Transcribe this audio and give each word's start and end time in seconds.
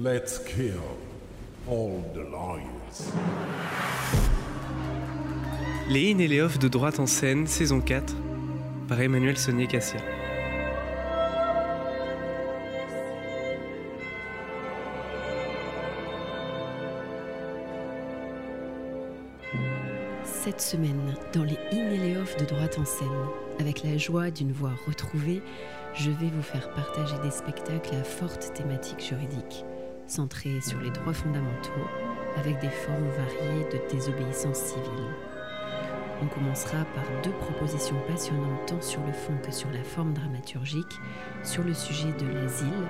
Let's 0.00 0.38
kill 0.38 0.80
all 1.68 2.04
the. 2.14 2.24
Les 5.88 6.12
in 6.12 6.18
et 6.18 6.28
les 6.28 6.40
off 6.40 6.60
de 6.60 6.68
droite 6.68 7.00
en 7.00 7.06
scène, 7.06 7.48
saison 7.48 7.80
4, 7.80 8.14
par 8.86 9.00
Emmanuel 9.00 9.36
Sonnier-Cassia. 9.36 9.98
Cette 20.22 20.60
semaine, 20.60 21.14
dans 21.32 21.42
les 21.42 21.58
in 21.72 21.90
et 21.90 21.98
les 21.98 22.16
off 22.18 22.36
de 22.36 22.44
droite 22.44 22.78
en 22.78 22.84
scène, 22.84 23.08
avec 23.58 23.82
la 23.82 23.96
joie 23.96 24.30
d'une 24.30 24.52
voix 24.52 24.74
retrouvée, 24.86 25.42
je 25.94 26.10
vais 26.10 26.28
vous 26.28 26.42
faire 26.42 26.70
partager 26.74 27.18
des 27.24 27.32
spectacles 27.32 27.96
à 27.96 28.04
forte 28.04 28.52
thématique 28.54 29.04
juridique, 29.04 29.64
centrés 30.10 30.60
sur 30.60 30.80
les 30.80 30.90
droits 30.90 31.12
fondamentaux, 31.12 31.88
avec 32.36 32.58
des 32.60 32.70
formes 32.70 33.08
variées 33.08 33.64
de 33.72 33.92
désobéissance 33.92 34.58
civile. 34.58 35.14
On 36.20 36.26
commencera 36.26 36.84
par 36.94 37.04
deux 37.22 37.32
propositions 37.32 38.00
passionnantes 38.08 38.66
tant 38.66 38.80
sur 38.80 39.00
le 39.06 39.12
fond 39.12 39.36
que 39.44 39.52
sur 39.52 39.70
la 39.70 39.84
forme 39.84 40.14
dramaturgique, 40.14 40.98
sur 41.44 41.62
le 41.62 41.74
sujet 41.74 42.12
de 42.18 42.26
l'asile, 42.26 42.88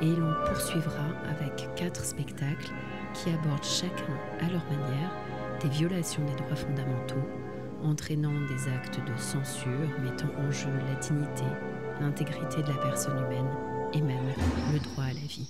et 0.00 0.06
l'on 0.06 0.34
poursuivra 0.46 1.04
avec 1.28 1.68
quatre 1.76 2.04
spectacles 2.04 2.72
qui 3.14 3.30
abordent 3.30 3.64
chacun 3.64 4.18
à 4.40 4.50
leur 4.50 4.64
manière 4.64 5.12
des 5.60 5.68
violations 5.68 6.24
des 6.24 6.34
droits 6.34 6.56
fondamentaux, 6.56 7.28
entraînant 7.84 8.32
des 8.48 8.68
actes 8.68 9.00
de 9.00 9.16
censure 9.16 9.88
mettant 10.02 10.30
en 10.38 10.50
jeu 10.50 10.70
la 10.88 10.94
dignité, 11.00 11.44
l'intégrité 12.00 12.62
de 12.62 12.68
la 12.68 12.78
personne 12.82 13.18
humaine 13.18 13.50
et 13.92 14.00
même 14.00 14.32
le 14.72 14.78
droit 14.78 15.04
à 15.04 15.12
la 15.12 15.20
vie. 15.20 15.48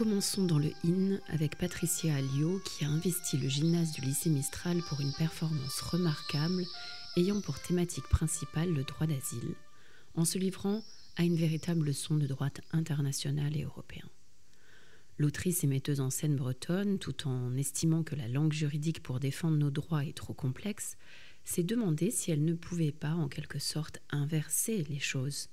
Commençons 0.00 0.46
dans 0.46 0.58
le 0.58 0.72
IN 0.82 1.18
avec 1.28 1.58
Patricia 1.58 2.14
Alliot 2.14 2.58
qui 2.60 2.86
a 2.86 2.88
investi 2.88 3.36
le 3.36 3.50
gymnase 3.50 3.92
du 3.92 4.00
lycée 4.00 4.30
Mistral 4.30 4.78
pour 4.88 4.98
une 5.02 5.12
performance 5.12 5.78
remarquable 5.82 6.64
ayant 7.18 7.42
pour 7.42 7.60
thématique 7.60 8.08
principale 8.08 8.72
le 8.72 8.82
droit 8.82 9.06
d'asile, 9.06 9.54
en 10.14 10.24
se 10.24 10.38
livrant 10.38 10.82
à 11.18 11.24
une 11.24 11.36
véritable 11.36 11.84
leçon 11.84 12.16
de 12.16 12.26
droit 12.26 12.48
international 12.72 13.54
et 13.54 13.64
européen. 13.64 14.08
L'autrice 15.18 15.64
et 15.64 15.66
metteuse 15.66 16.00
en 16.00 16.08
scène 16.08 16.36
bretonne, 16.36 16.98
tout 16.98 17.28
en 17.28 17.54
estimant 17.58 18.02
que 18.02 18.16
la 18.16 18.26
langue 18.26 18.54
juridique 18.54 19.02
pour 19.02 19.20
défendre 19.20 19.58
nos 19.58 19.70
droits 19.70 20.06
est 20.06 20.16
trop 20.16 20.32
complexe, 20.32 20.96
s'est 21.44 21.62
demandé 21.62 22.10
si 22.10 22.30
elle 22.30 22.46
ne 22.46 22.54
pouvait 22.54 22.90
pas 22.90 23.12
en 23.12 23.28
quelque 23.28 23.58
sorte 23.58 24.00
inverser 24.08 24.82
les 24.84 24.98
choses. 24.98 25.50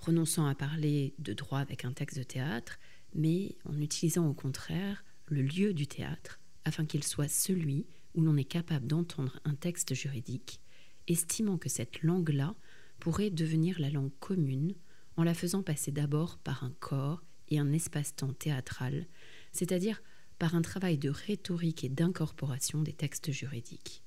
Renonçant 0.00 0.44
à 0.44 0.54
parler 0.54 1.14
de 1.18 1.32
droit 1.32 1.60
avec 1.60 1.86
un 1.86 1.92
texte 1.92 2.18
de 2.18 2.24
théâtre, 2.24 2.78
mais 3.14 3.56
en 3.64 3.80
utilisant 3.80 4.28
au 4.28 4.34
contraire 4.34 5.04
le 5.26 5.42
lieu 5.42 5.72
du 5.74 5.86
théâtre 5.86 6.40
afin 6.64 6.84
qu'il 6.84 7.04
soit 7.04 7.28
celui 7.28 7.86
où 8.14 8.22
l'on 8.22 8.36
est 8.36 8.44
capable 8.44 8.86
d'entendre 8.86 9.40
un 9.44 9.54
texte 9.54 9.94
juridique, 9.94 10.60
estimant 11.08 11.58
que 11.58 11.68
cette 11.68 12.02
langue-là 12.02 12.54
pourrait 12.98 13.30
devenir 13.30 13.80
la 13.80 13.90
langue 13.90 14.12
commune 14.20 14.74
en 15.16 15.22
la 15.22 15.34
faisant 15.34 15.62
passer 15.62 15.90
d'abord 15.90 16.38
par 16.38 16.64
un 16.64 16.72
corps 16.80 17.22
et 17.48 17.58
un 17.58 17.72
espace-temps 17.72 18.32
théâtral, 18.34 19.06
c'est-à-dire 19.52 20.02
par 20.38 20.54
un 20.54 20.62
travail 20.62 20.98
de 20.98 21.10
rhétorique 21.10 21.84
et 21.84 21.88
d'incorporation 21.88 22.82
des 22.82 22.92
textes 22.92 23.30
juridiques. 23.30 24.02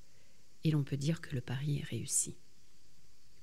Et 0.64 0.70
l'on 0.70 0.82
peut 0.82 0.96
dire 0.96 1.20
que 1.20 1.34
le 1.34 1.40
pari 1.40 1.78
est 1.78 1.84
réussi. 1.84 2.36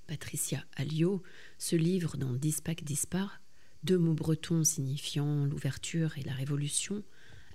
Patricia 0.08 0.66
Alliot 0.76 1.22
se 1.58 1.76
livre 1.76 2.18
dans 2.18 2.34
Dispac 2.34 2.84
Dispar 2.84 3.42
deux 3.84 3.98
mots 3.98 4.14
bretons 4.14 4.64
signifiant 4.64 5.46
l'ouverture 5.46 6.18
et 6.18 6.24
la 6.24 6.34
révolution, 6.34 7.04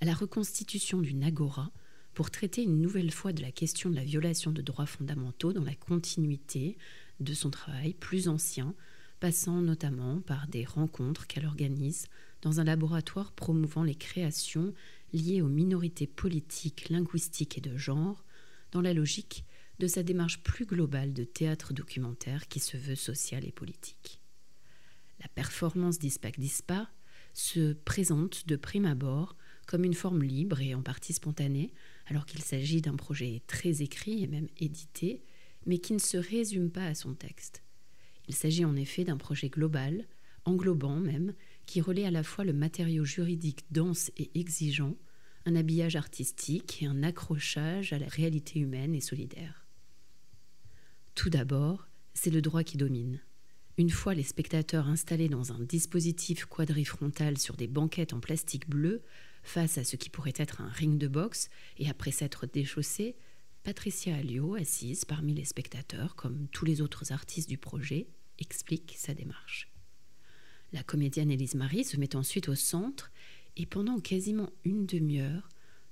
à 0.01 0.05
la 0.05 0.15
reconstitution 0.15 1.01
d'une 1.01 1.25
agora 1.25 1.71
pour 2.15 2.31
traiter 2.31 2.63
une 2.63 2.81
nouvelle 2.81 3.11
fois 3.11 3.33
de 3.33 3.43
la 3.43 3.53
question 3.53 3.91
de 3.91 3.95
la 3.95 4.05
violation 4.05 4.51
de 4.51 4.63
droits 4.63 4.87
fondamentaux 4.87 5.53
dans 5.53 5.65
la 5.65 5.75
continuité 5.75 6.77
de 7.21 7.35
son 7.35 7.51
travail 7.51 7.95
plus 7.95 8.29
ancien, 8.29 8.75
passant 9.21 9.61
notamment 9.61 10.21
par 10.21 10.49
des 10.49 10.65
rencontres 10.65 11.27
qu'elle 11.27 11.47
organise 11.47 12.09
dans 12.43 12.61
un 12.61 12.65
laboratoire 12.65 13.33
promouvant 13.33 13.83
les 13.83 13.95
créations 13.95 14.73
liées 15.13 15.43
aux 15.43 15.49
minorités 15.49 16.07
politiques, 16.07 16.89
linguistiques 16.89 17.59
et 17.59 17.61
de 17.61 17.77
genre, 17.77 18.25
dans 18.73 18.81
la 18.81 18.95
logique 18.95 19.45
de 19.79 19.87
sa 19.87 20.03
démarche 20.03 20.43
plus 20.43 20.67
globale 20.67 21.13
de 21.13 21.25
théâtre 21.25 21.73
documentaire 21.73 22.49
qui 22.49 22.61
se 22.61 22.77
veut 22.77 22.97
sociale 22.97 23.45
et 23.45 23.53
politique. 23.53 24.21
La 25.21 25.29
performance 25.29 25.99
d'Ispac 25.99 26.39
Dispa 26.39 26.91
se 27.35 27.73
présente 27.73 28.47
de 28.47 28.57
prime 28.57 28.87
abord 28.87 29.37
comme 29.67 29.85
une 29.85 29.95
forme 29.95 30.23
libre 30.23 30.61
et 30.61 30.75
en 30.75 30.83
partie 30.83 31.13
spontanée, 31.13 31.73
alors 32.07 32.25
qu'il 32.25 32.43
s'agit 32.43 32.81
d'un 32.81 32.95
projet 32.95 33.43
très 33.47 33.83
écrit 33.83 34.23
et 34.23 34.29
même 34.29 34.49
édité, 34.59 35.23
mais 35.67 35.79
qui 35.79 35.93
ne 35.93 35.99
se 35.99 36.17
résume 36.17 36.71
pas 36.71 36.87
à 36.87 36.95
son 36.95 37.15
texte. 37.15 37.63
Il 38.29 38.35
s'agit 38.35 38.65
en 38.65 38.77
effet 38.77 39.05
d'un 39.05 39.17
projet 39.17 39.49
global, 39.49 40.07
englobant 40.45 40.97
même, 40.97 41.35
qui 41.67 41.81
relaie 41.81 42.07
à 42.07 42.11
la 42.11 42.23
fois 42.23 42.45
le 42.45 42.53
matériau 42.53 43.05
juridique 43.05 43.65
dense 43.71 44.11
et 44.17 44.31
exigeant, 44.39 44.97
un 45.45 45.57
habillage 45.57 45.97
artistique 45.97 46.83
et 46.83 46.87
un 46.87 47.03
accrochage 47.03 47.93
à 47.93 47.99
la 47.99 48.07
réalité 48.07 48.61
humaine 48.61 48.95
et 48.95 49.01
solidaire. 49.01 49.67
Tout 51.15 51.31
d'abord, 51.31 51.89
c'est 52.15 52.31
le 52.31 52.43
droit 52.43 52.63
qui 52.63 52.77
domine. 52.77 53.21
Une 53.79 53.91
fois 53.91 54.15
les 54.15 54.23
spectateurs 54.23 54.89
installés 54.89 55.29
dans 55.29 55.53
un 55.53 55.61
dispositif 55.61 56.47
quadrifrontal 56.47 57.37
sur 57.37 57.57
des 57.57 57.67
banquettes 57.67 58.15
en 58.15 58.21
plastique 58.21 58.69
bleu, 58.69 59.03
face 59.43 59.77
à 59.77 59.85
ce 59.85 59.97
qui 59.97 60.09
pourrait 60.09 60.33
être 60.37 60.63
un 60.63 60.69
ring 60.69 60.97
de 60.97 61.09
boxe, 61.09 61.51
et 61.79 61.91
après 61.91 62.11
s'être 62.11 62.47
déchaussés, 62.47 63.17
Patricia 63.65 64.17
Alliot, 64.17 64.55
assise 64.55 65.05
parmi 65.05 65.35
les 65.35 65.45
spectateurs, 65.45 66.17
comme 66.17 66.49
tous 66.53 66.65
les 66.65 66.81
autres 66.81 67.13
artistes 67.13 67.51
du 67.51 67.59
projet, 67.59 68.07
explique 68.39 68.95
sa 68.97 69.13
démarche. 69.13 69.69
La 70.73 70.83
comédienne 70.83 71.31
Élise 71.31 71.55
Marie 71.55 71.85
se 71.85 71.99
met 71.99 72.17
ensuite 72.17 72.49
au 72.49 72.55
centre 72.55 73.11
et 73.57 73.67
pendant 73.67 74.01
quasiment 74.01 74.51
une 74.65 74.87
demi-heure, 74.87 75.49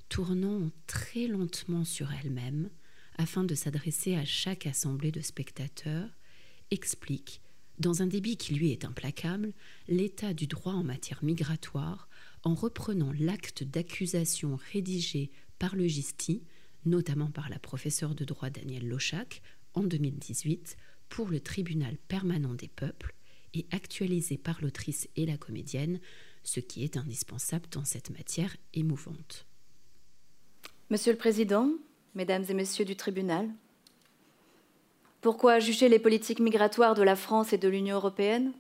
tournant 0.09 0.71
très 0.87 1.27
lentement 1.27 1.85
sur 1.85 2.11
elle-même, 2.13 2.71
afin 3.19 3.45
de 3.45 3.55
s'adresser 3.55 4.17
à 4.17 4.25
chaque 4.25 4.67
assemblée 4.67 5.13
de 5.13 5.21
spectateurs, 5.21 6.09
explique 6.71 7.43
dans 7.79 8.03
un 8.03 8.07
débit 8.07 8.37
qui 8.37 8.55
lui 8.55 8.71
est 8.71 8.85
implacable, 8.85 9.53
l'état 9.89 10.33
du 10.33 10.47
droit 10.47 10.75
en 10.75 10.85
matière 10.85 11.23
migratoire 11.25 12.09
en 12.45 12.55
reprenant 12.55 13.13
l'acte 13.19 13.65
d'accusation 13.65 14.59
rédigé 14.73 15.31
par 15.59 15.75
le 15.75 15.87
GISTI, 15.87 16.43
notamment 16.85 17.31
par 17.31 17.49
la 17.49 17.59
professeure 17.59 18.15
de 18.15 18.25
droit 18.25 18.51
Danielle 18.51 18.89
Lochac, 18.89 19.43
en 19.75 19.83
2018, 19.83 20.77
pour 21.09 21.29
le 21.29 21.41
tribunal 21.41 21.97
permanent 22.09 22.55
des 22.55 22.69
peuples, 22.69 23.15
et 23.55 23.67
actualisé 23.71 24.37
par 24.37 24.61
l'autrice 24.61 25.09
et 25.17 25.27
la 25.27 25.37
comédienne, 25.37 26.01
ce 26.43 26.61
qui 26.61 26.85
est 26.85 26.97
indispensable 26.97 27.67
dans 27.71 27.85
cette 27.85 28.11
matière 28.11 28.57
émouvante. 28.75 29.47
Monsieur 30.91 31.13
le 31.13 31.19
Président, 31.19 31.71
Mesdames 32.15 32.45
et 32.49 32.55
Messieurs 32.55 32.85
du 32.85 32.97
tribunal, 32.97 33.49
pourquoi 35.25 35.59
juger 35.59 35.89
les 35.89 35.99
politiques 35.99 36.39
migratoires 36.39 36.95
de 36.95 37.03
la 37.03 37.17
France 37.17 37.55
et 37.55 37.57
de 37.57 37.67
l'Union 37.67 37.97
européenne? 37.97 38.53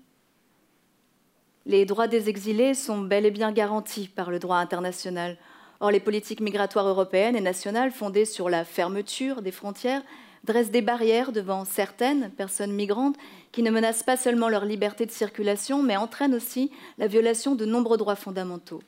Les 1.66 1.84
droits 1.84 2.08
des 2.08 2.30
exilés 2.30 2.72
sont 2.72 3.02
bel 3.02 3.26
et 3.26 3.30
bien 3.30 3.52
garantis 3.52 4.08
par 4.08 4.30
le 4.30 4.38
droit 4.38 4.56
international. 4.56 5.36
Or, 5.80 5.90
les 5.90 6.00
politiques 6.00 6.40
migratoires 6.40 6.88
européennes 6.88 7.36
et 7.36 7.42
nationales 7.42 7.90
fondées 7.90 8.24
sur 8.24 8.48
la 8.48 8.64
fermeture 8.64 9.42
des 9.42 9.50
frontières 9.50 10.00
dressent 10.44 10.70
des 10.70 10.80
barrières 10.80 11.32
devant 11.32 11.66
certaines 11.66 12.30
personnes 12.30 12.72
migrantes 12.72 13.18
qui 13.52 13.62
ne 13.62 13.70
menacent 13.70 14.02
pas 14.02 14.16
seulement 14.16 14.48
leur 14.48 14.64
liberté 14.64 15.04
de 15.04 15.10
circulation, 15.10 15.82
mais 15.82 15.98
entraînent 15.98 16.34
aussi 16.34 16.70
la 16.96 17.08
violation 17.08 17.56
de 17.56 17.66
nombreux 17.66 17.98
droits 17.98 18.16
fondamentaux. 18.16 18.82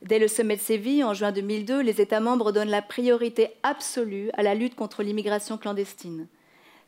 Dès 0.00 0.18
le 0.18 0.28
sommet 0.28 0.56
de 0.56 0.62
Séville, 0.62 1.04
en 1.04 1.12
juin 1.12 1.30
2002, 1.30 1.82
les 1.82 2.00
États 2.00 2.20
membres 2.20 2.52
donnent 2.52 2.70
la 2.70 2.80
priorité 2.80 3.50
absolue 3.62 4.30
à 4.32 4.42
la 4.42 4.54
lutte 4.54 4.76
contre 4.76 5.02
l'immigration 5.02 5.58
clandestine. 5.58 6.26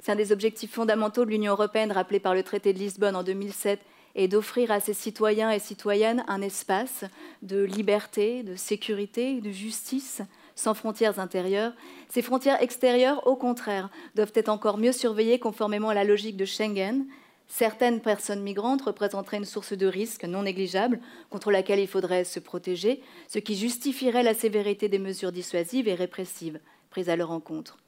C'est 0.05 0.13
un 0.13 0.17
des 0.17 0.33
objectifs 0.33 0.73
fondamentaux 0.73 1.25
de 1.25 1.31
l'Union 1.31 1.53
européenne 1.53 1.91
rappelé 1.91 2.21
par 2.21 2.35
le 2.35 2.43
traité 2.43 2.75
de 2.75 2.79
Lisbonne 2.79 3.17
en 3.17 3.23
2007 3.23 3.81
et 4.15 4.29
d'offrir 4.29 4.71
à 4.71 4.79
ses 4.79 4.93
citoyens 4.93 5.51
et 5.51 5.59
citoyennes 5.59 6.27
un 6.29 6.43
espace 6.43 7.07
de 7.41 7.63
liberté, 7.63 8.43
de 8.43 8.55
sécurité, 8.55 9.41
de 9.41 9.51
justice 9.51 10.21
sans 10.57 10.75
frontières 10.75 11.21
intérieures, 11.21 11.73
ces 12.11 12.21
frontières 12.21 12.61
extérieures, 12.61 13.27
au 13.27 13.35
contraire, 13.35 13.89
doivent 14.15 14.33
être 14.35 14.51
encore 14.51 14.77
mieux 14.77 14.93
surveillées 14.93 15.39
conformément 15.39 15.89
à 15.89 15.95
la 15.95 16.05
logique 16.05 16.37
de 16.37 16.45
Schengen. 16.45 17.07
Certaines 17.49 18.03
personnes 18.03 18.43
migrantes 18.43 18.83
représenteraient 18.83 19.39
une 19.39 19.47
source 19.47 19.73
de 19.73 19.87
risque 19.87 20.27
non 20.27 20.43
négligeable 20.43 21.01
contre 21.31 21.51
laquelle 21.51 21.81
il 21.81 21.89
faudrait 21.89 22.25
se 22.25 22.41
protéger, 22.41 23.01
ce 23.27 23.39
qui 23.39 23.57
justifierait 23.57 24.23
la 24.23 24.35
sévérité 24.35 24.91
des 24.91 24.99
mesures 24.99 25.33
dissuasives 25.33 25.89
et 25.89 25.95
répressives 25.95 26.61
prises 26.91 27.09
à 27.09 27.17
leur 27.17 27.31
encontre. 27.31 27.79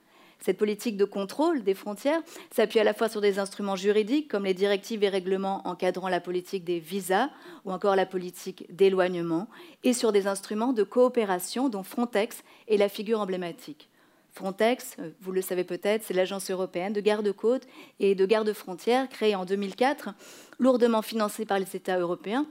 Cette 0.40 0.58
politique 0.58 0.96
de 0.96 1.04
contrôle 1.04 1.64
des 1.64 1.74
frontières 1.74 2.20
s'appuie 2.54 2.78
à 2.78 2.84
la 2.84 2.94
fois 2.94 3.08
sur 3.08 3.20
des 3.20 3.38
instruments 3.38 3.76
juridiques 3.76 4.28
comme 4.28 4.44
les 4.44 4.54
directives 4.54 5.02
et 5.02 5.08
règlements 5.08 5.66
encadrant 5.66 6.08
la 6.08 6.20
politique 6.20 6.64
des 6.64 6.78
visas 6.78 7.28
ou 7.64 7.72
encore 7.72 7.96
la 7.96 8.06
politique 8.06 8.66
d'éloignement 8.74 9.48
et 9.82 9.92
sur 9.92 10.12
des 10.12 10.26
instruments 10.26 10.72
de 10.72 10.82
coopération 10.82 11.68
dont 11.68 11.82
Frontex 11.82 12.42
est 12.68 12.76
la 12.76 12.88
figure 12.88 13.20
emblématique. 13.20 13.88
Frontex, 14.36 14.96
euh, 14.98 15.10
vous 15.22 15.32
le 15.32 15.40
savez 15.40 15.64
peut-être, 15.64 16.04
c'est 16.04 16.12
l'agence 16.12 16.50
européenne 16.50 16.92
de 16.92 17.00
garde-côtes 17.00 17.66
et 18.00 18.14
de 18.14 18.26
garde-frontières 18.26 19.08
créée 19.08 19.34
en 19.34 19.46
2004, 19.46 20.10
lourdement 20.58 21.00
financée 21.00 21.46
par 21.46 21.58
les 21.58 21.74
États 21.74 21.98
européens 21.98 22.46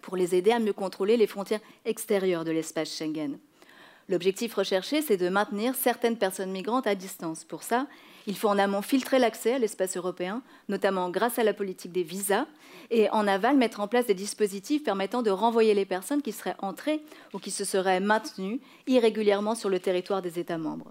pour 0.00 0.16
les 0.16 0.34
aider 0.34 0.52
à 0.52 0.58
mieux 0.58 0.72
contrôler 0.72 1.18
les 1.18 1.26
frontières 1.26 1.60
extérieures 1.84 2.44
de 2.44 2.50
l'espace 2.50 2.96
Schengen. 2.96 3.38
L'objectif 4.08 4.54
recherché, 4.54 5.02
c'est 5.02 5.18
de 5.18 5.28
maintenir 5.28 5.74
certaines 5.74 6.16
personnes 6.16 6.50
migrantes 6.50 6.86
à 6.86 6.94
distance. 6.94 7.44
Pour 7.44 7.62
ça, 7.62 7.86
il 8.26 8.36
faut 8.36 8.48
en 8.48 8.58
amont 8.58 8.80
filtrer 8.80 9.18
l'accès 9.18 9.54
à 9.54 9.58
l'espace 9.58 9.98
européen, 9.98 10.42
notamment 10.68 11.10
grâce 11.10 11.38
à 11.38 11.44
la 11.44 11.52
politique 11.52 11.92
des 11.92 12.02
visas, 12.02 12.46
et 12.90 13.10
en 13.10 13.26
aval 13.26 13.58
mettre 13.58 13.80
en 13.80 13.88
place 13.88 14.06
des 14.06 14.14
dispositifs 14.14 14.82
permettant 14.82 15.22
de 15.22 15.30
renvoyer 15.30 15.74
les 15.74 15.84
personnes 15.84 16.22
qui 16.22 16.32
seraient 16.32 16.56
entrées 16.60 17.02
ou 17.34 17.38
qui 17.38 17.50
se 17.50 17.64
seraient 17.64 18.00
maintenues 18.00 18.60
irrégulièrement 18.86 19.54
sur 19.54 19.68
le 19.68 19.78
territoire 19.78 20.22
des 20.22 20.38
États 20.38 20.58
membres. 20.58 20.90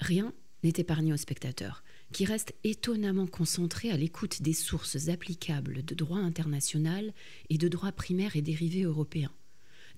Rien 0.00 0.32
n'est 0.62 0.72
épargné 0.78 1.12
aux 1.12 1.18
spectateurs, 1.18 1.82
qui 2.12 2.24
restent 2.24 2.54
étonnamment 2.64 3.26
concentrés 3.26 3.90
à 3.90 3.96
l'écoute 3.98 4.40
des 4.40 4.54
sources 4.54 5.08
applicables 5.08 5.84
de 5.84 5.94
droit 5.94 6.18
international 6.18 7.12
et 7.50 7.58
de 7.58 7.68
droit 7.68 7.92
primaire 7.92 8.36
et 8.36 8.42
dérivé 8.42 8.82
européen 8.84 9.30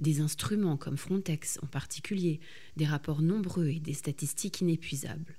des 0.00 0.20
instruments 0.20 0.76
comme 0.76 0.96
Frontex 0.96 1.58
en 1.62 1.66
particulier, 1.66 2.40
des 2.76 2.86
rapports 2.86 3.22
nombreux 3.22 3.68
et 3.68 3.80
des 3.80 3.92
statistiques 3.92 4.60
inépuisables. 4.60 5.36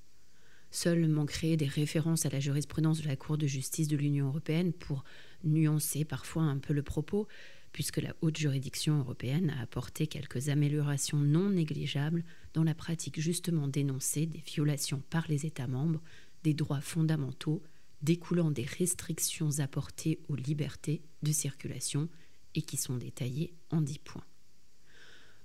Seules 0.70 1.10
manqueraient 1.10 1.58
des 1.58 1.68
références 1.68 2.26
à 2.26 2.30
la 2.30 2.40
jurisprudence 2.40 3.02
de 3.02 3.08
la 3.08 3.18
Cour 3.18 3.38
de 3.38 3.48
justice 3.48 3.90
de 3.90 3.98
l'Union 3.98 4.28
européenne 4.28 4.72
pour 4.72 5.04
nuancer 5.44 6.06
parfois 6.06 6.44
un 6.44 6.60
peu 6.60 6.74
le 6.74 6.84
propos, 6.84 7.28
puisque 7.74 7.98
la 7.98 8.16
haute 8.22 8.38
juridiction 8.38 9.00
européenne 9.00 9.50
a 9.50 9.62
apporté 9.62 10.08
quelques 10.08 10.50
améliorations 10.50 11.18
non 11.18 11.50
négligeables 11.50 12.24
dans 12.54 12.64
la 12.64 12.74
pratique 12.74 13.20
justement 13.20 13.68
dénoncée 13.68 14.26
des 14.26 14.40
violations 14.40 15.02
par 15.10 15.26
les 15.28 15.46
États 15.46 15.68
membres 15.68 16.02
des 16.44 16.54
droits 16.54 16.82
fondamentaux 16.82 17.62
découlant 18.02 18.52
des 18.52 18.64
restrictions 18.64 19.60
apportées 19.60 20.20
aux 20.28 20.36
libertés 20.36 21.02
de 21.22 21.32
circulation 21.32 22.10
et 22.56 22.62
qui 22.62 22.78
sont 22.78 22.98
détaillées 22.98 23.54
en 23.70 23.82
dix 23.82 24.00
points. 24.00 24.24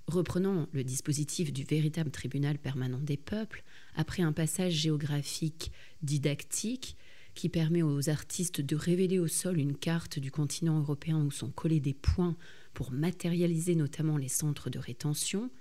Reprenons 0.07 0.67
le 0.71 0.85
dispositif 0.85 1.51
du 1.51 1.65
véritable 1.65 2.11
tribunal 2.11 2.57
permanent 2.57 3.01
des 3.01 3.17
peuples, 3.17 3.63
après 3.93 4.23
un 4.23 4.31
passage 4.31 4.71
géographique 4.71 5.71
didactique 6.01 6.95
qui 7.35 7.49
permet 7.49 7.83
aux 7.83 8.09
artistes 8.09 8.61
de 8.61 8.75
révéler 8.77 9.19
au 9.19 9.27
sol 9.27 9.59
une 9.59 9.75
carte 9.75 10.17
du 10.17 10.31
continent 10.31 10.79
européen 10.79 11.17
où 11.17 11.29
sont 11.29 11.51
collés 11.51 11.81
des 11.81 11.93
points 11.93 12.37
pour 12.73 12.91
matérialiser 12.91 13.75
notamment 13.75 14.15
les 14.15 14.29
centres 14.29 14.69
de 14.69 14.79
rétention, 14.79 15.51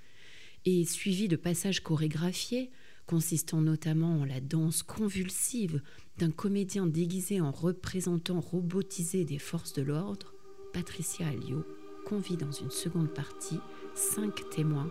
et 0.64 0.84
suivi 0.84 1.26
de 1.26 1.36
passages 1.36 1.82
chorégraphiés 1.82 2.70
consistant 3.06 3.60
notamment 3.60 4.20
en 4.20 4.24
la 4.24 4.40
danse 4.40 4.82
convulsive 4.82 5.80
d'un 6.18 6.30
comédien 6.30 6.86
déguisé 6.86 7.40
en 7.40 7.50
représentant 7.50 8.40
robotisé 8.40 9.24
des 9.24 9.38
forces 9.38 9.72
de 9.72 9.82
l'ordre, 9.82 10.34
Patricia 10.72 11.26
Alliot 11.26 11.64
convie 12.04 12.36
dans 12.36 12.52
une 12.52 12.70
seconde 12.70 13.12
partie 13.12 13.58
cinq 13.96 14.48
témoins 14.50 14.88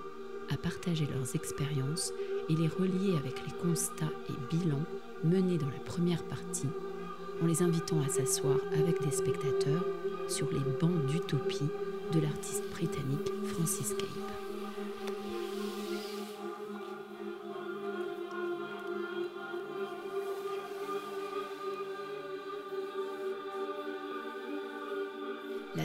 à 0.51 0.57
partager 0.57 1.05
leurs 1.05 1.35
expériences 1.35 2.11
et 2.49 2.55
les 2.55 2.67
relier 2.67 3.15
avec 3.17 3.35
les 3.45 3.53
constats 3.61 4.11
et 4.29 4.55
bilans 4.55 4.83
menés 5.23 5.57
dans 5.57 5.67
la 5.67 5.79
première 5.85 6.23
partie, 6.23 6.67
en 7.41 7.45
les 7.45 7.61
invitant 7.61 8.01
à 8.01 8.09
s'asseoir 8.09 8.57
avec 8.73 9.01
des 9.03 9.11
spectateurs 9.11 9.85
sur 10.27 10.51
les 10.51 10.59
bancs 10.79 11.05
d'utopie 11.05 11.69
de 12.13 12.19
l'artiste 12.19 12.63
britannique 12.71 13.31
Francis 13.53 13.93
Cape. 13.97 14.34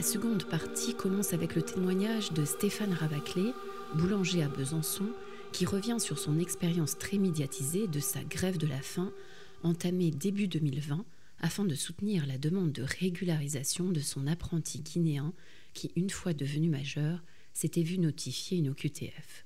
La 0.01 0.07
seconde 0.07 0.45
partie 0.45 0.95
commence 0.95 1.31
avec 1.31 1.53
le 1.53 1.61
témoignage 1.61 2.31
de 2.31 2.43
Stéphane 2.43 2.91
Ravaclé, 2.91 3.53
boulanger 3.93 4.41
à 4.41 4.47
Besançon, 4.47 5.05
qui 5.51 5.63
revient 5.63 5.97
sur 5.99 6.17
son 6.17 6.39
expérience 6.39 6.97
très 6.97 7.19
médiatisée 7.19 7.87
de 7.87 7.99
sa 7.99 8.23
grève 8.23 8.57
de 8.57 8.65
la 8.65 8.81
faim 8.81 9.13
entamée 9.61 10.09
début 10.09 10.47
2020 10.47 11.05
afin 11.39 11.65
de 11.65 11.75
soutenir 11.75 12.25
la 12.25 12.39
demande 12.39 12.71
de 12.71 12.81
régularisation 12.81 13.91
de 13.91 13.99
son 13.99 14.25
apprenti 14.25 14.79
guinéen 14.79 15.33
qui, 15.75 15.91
une 15.95 16.09
fois 16.09 16.33
devenu 16.33 16.67
majeur, 16.67 17.23
s'était 17.53 17.83
vu 17.83 17.99
notifier 17.99 18.57
une 18.57 18.69
OQTF. 18.69 19.45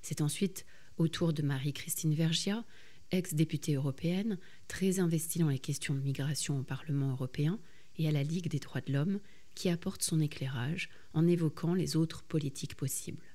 C'est 0.00 0.20
ensuite 0.20 0.64
au 0.98 1.08
tour 1.08 1.32
de 1.32 1.42
Marie-Christine 1.42 2.14
Vergia, 2.14 2.64
ex-députée 3.10 3.74
européenne, 3.74 4.38
très 4.68 5.00
investie 5.00 5.40
dans 5.40 5.48
les 5.48 5.58
questions 5.58 5.94
de 5.94 6.00
migration 6.00 6.60
au 6.60 6.62
Parlement 6.62 7.10
européen 7.10 7.58
et 7.98 8.06
à 8.06 8.12
la 8.12 8.22
Ligue 8.22 8.48
des 8.48 8.60
droits 8.60 8.80
de 8.80 8.92
l'homme, 8.92 9.18
qui 9.58 9.70
apporte 9.70 10.04
son 10.04 10.20
éclairage 10.20 10.88
en 11.14 11.26
évoquant 11.26 11.74
les 11.74 11.96
autres 11.96 12.22
politiques 12.22 12.76
possibles. 12.76 13.26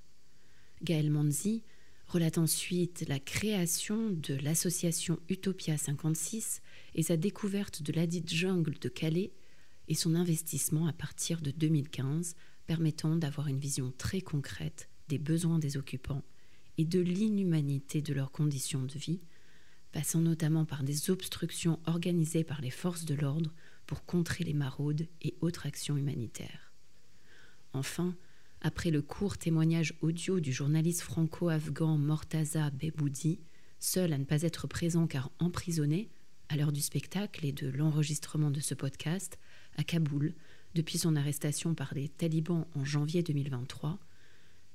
Gaël 0.81 1.11
Manzi 1.11 1.63
relate 2.07 2.37
ensuite 2.37 3.03
la 3.09 3.19
création 3.19 4.09
de 4.09 4.35
l'association 4.35 5.19
Utopia 5.27 5.77
56 5.77 6.61
et 6.95 7.03
sa 7.03 7.17
découverte 7.17 7.83
de 7.83 7.91
ladite 7.91 8.33
jungle 8.33 8.79
de 8.79 8.87
Calais 8.87 9.33
et 9.89 9.95
son 9.95 10.15
investissement 10.15 10.87
à 10.87 10.93
partir 10.93 11.41
de 11.41 11.51
2015 11.51 12.37
permettant 12.67 13.17
d'avoir 13.17 13.49
une 13.49 13.59
vision 13.59 13.91
très 13.97 14.21
concrète 14.21 14.87
des 15.09 15.19
besoins 15.19 15.59
des 15.59 15.75
occupants 15.75 16.23
et 16.77 16.85
de 16.85 17.01
l'inhumanité 17.01 18.01
de 18.01 18.13
leurs 18.13 18.31
conditions 18.31 18.83
de 18.83 18.97
vie, 18.97 19.19
passant 19.91 20.21
notamment 20.21 20.63
par 20.63 20.83
des 20.83 21.09
obstructions 21.09 21.81
organisées 21.85 22.45
par 22.45 22.61
les 22.61 22.71
forces 22.71 23.03
de 23.03 23.13
l'ordre 23.13 23.53
pour 23.85 24.05
contrer 24.05 24.43
les 24.43 24.53
maraudes 24.53 25.07
et 25.21 25.35
autres 25.41 25.65
actions 25.65 25.97
humanitaires. 25.97 26.71
Enfin, 27.73 28.15
après 28.61 28.91
le 28.91 29.01
court 29.01 29.37
témoignage 29.37 29.93
audio 30.01 30.39
du 30.39 30.53
journaliste 30.53 31.01
franco-afghan 31.01 31.97
Mortaza 31.97 32.69
Beboudi, 32.69 33.39
seul 33.79 34.13
à 34.13 34.17
ne 34.17 34.23
pas 34.23 34.43
être 34.43 34.67
présent 34.67 35.07
car 35.07 35.31
emprisonné, 35.39 36.09
à 36.49 36.55
l'heure 36.55 36.71
du 36.71 36.81
spectacle 36.81 37.45
et 37.45 37.51
de 37.51 37.67
l'enregistrement 37.67 38.51
de 38.51 38.59
ce 38.59 38.73
podcast, 38.73 39.37
à 39.75 39.83
Kaboul, 39.83 40.33
depuis 40.75 40.97
son 40.97 41.15
arrestation 41.15 41.75
par 41.75 41.93
les 41.93 42.09
talibans 42.09 42.65
en 42.75 42.85
janvier 42.85 43.23
2023, 43.23 43.99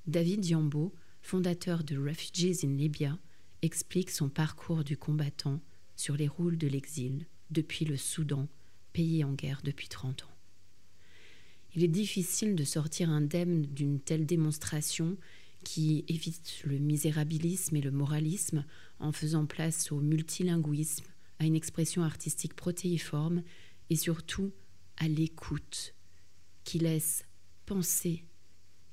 David 0.07 0.45
Yambo, 0.45 0.95
fondateur 1.23 1.85
de 1.85 1.97
Refugees 1.97 2.65
in 2.65 2.77
Libya, 2.77 3.19
explique 3.63 4.11
son 4.11 4.29
parcours 4.29 4.85
du 4.85 4.97
combattant 4.97 5.61
sur 5.97 6.17
les 6.17 6.29
roules 6.29 6.59
de 6.59 6.69
l'exil 6.69 7.27
depuis 7.51 7.85
le 7.85 7.97
Soudan 7.97 8.49
pays 8.99 9.23
en 9.23 9.33
guerre 9.33 9.61
depuis 9.63 9.87
30 9.87 10.25
ans. 10.25 10.37
Il 11.77 11.85
est 11.85 11.95
difficile 12.03 12.57
de 12.57 12.65
sortir 12.65 13.11
indemne 13.11 13.63
d'une 13.63 14.01
telle 14.01 14.27
démonstration 14.27 15.17
qui 15.63 16.05
évite 16.09 16.63
le 16.65 16.79
misérabilisme 16.79 17.77
et 17.77 17.81
le 17.81 17.93
moralisme 17.93 18.65
en 18.99 19.13
faisant 19.13 19.47
place 19.47 19.93
au 19.93 20.01
multilinguisme, 20.01 21.05
à 21.39 21.45
une 21.45 21.55
expression 21.55 22.03
artistique 22.03 22.55
protéiforme 22.55 23.45
et 23.89 23.95
surtout 23.95 24.51
à 24.97 25.07
l'écoute 25.07 25.95
qui 26.65 26.81
laisse 26.81 27.25
penser 27.67 28.25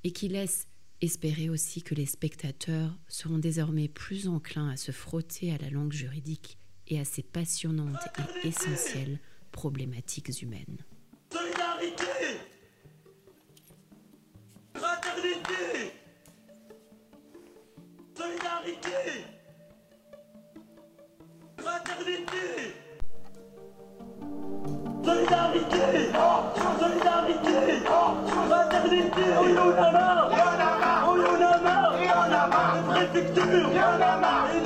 et 0.04 0.12
qui 0.12 0.28
laisse 0.28 0.68
espérer 1.00 1.50
aussi 1.50 1.82
que 1.82 1.96
les 1.96 2.06
spectateurs 2.06 2.96
seront 3.08 3.38
désormais 3.38 3.88
plus 3.88 4.28
enclins 4.28 4.68
à 4.68 4.76
se 4.76 4.92
frotter 4.92 5.52
à 5.52 5.58
la 5.58 5.68
langue 5.68 5.92
juridique 5.92 6.58
et 6.86 7.00
à 7.00 7.04
ses 7.04 7.24
passionnantes 7.24 8.06
et 8.44 8.46
essentielles 8.46 9.18
problématiques 9.56 10.42
humaines. 10.42 10.84
Solidarité! 11.32 12.04
Fraternité! 14.74 15.92
Solidarité! 18.14 19.00
Fraternité! 21.56 22.44
Solidarité! 25.02 25.86
Solidarité! 26.78 27.56
Fraternité! 28.48 29.16
A 29.78 29.90
marre. 34.20 34.50
Et 34.52 34.60
les 34.60 34.60
préfets, 34.60 34.65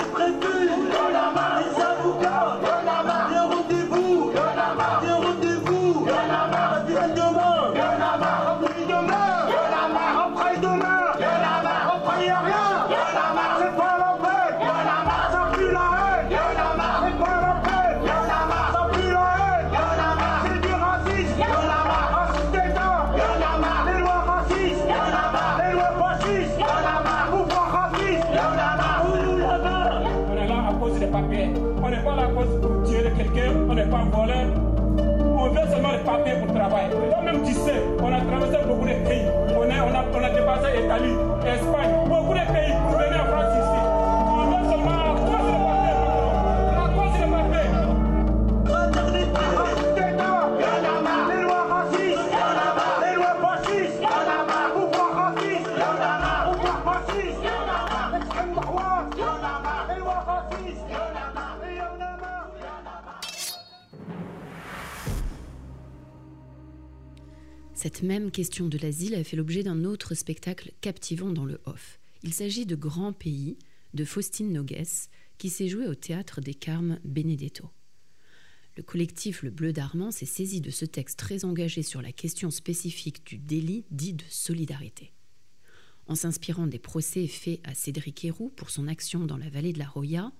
Cette 67.80 68.02
même 68.02 68.30
question 68.30 68.68
de 68.68 68.76
l'asile 68.76 69.14
a 69.14 69.24
fait 69.24 69.38
l'objet 69.38 69.62
d'un 69.62 69.84
autre 69.84 70.14
spectacle 70.14 70.70
captivant 70.82 71.30
dans 71.30 71.46
le 71.46 71.62
off. 71.64 71.98
Il 72.22 72.34
s'agit 72.34 72.66
de 72.66 72.76
Grand 72.76 73.14
Pays 73.14 73.56
de 73.94 74.04
Faustine 74.04 74.52
Nogues 74.52 74.84
qui 75.38 75.48
s'est 75.48 75.68
joué 75.68 75.86
au 75.86 75.94
théâtre 75.94 76.42
des 76.42 76.52
Carmes 76.52 76.98
Benedetto. 77.04 77.70
Le 78.76 78.82
collectif 78.82 79.42
Le 79.42 79.48
Bleu 79.48 79.72
d'Armand 79.72 80.10
s'est 80.10 80.26
saisi 80.26 80.60
de 80.60 80.70
ce 80.70 80.84
texte 80.84 81.18
très 81.18 81.46
engagé 81.46 81.82
sur 81.82 82.02
la 82.02 82.12
question 82.12 82.50
spécifique 82.50 83.24
du 83.24 83.38
délit 83.38 83.86
dit 83.90 84.12
de 84.12 84.24
solidarité. 84.28 85.12
En 86.06 86.14
s'inspirant 86.14 86.66
des 86.66 86.78
procès 86.78 87.26
faits 87.26 87.60
à 87.64 87.72
Cédric 87.72 88.26
Héroux 88.26 88.52
pour 88.54 88.68
son 88.68 88.88
action 88.88 89.24
dans 89.24 89.38
la 89.38 89.48
vallée 89.48 89.72
de 89.72 89.78
la 89.78 89.88
Roya, 89.88 90.32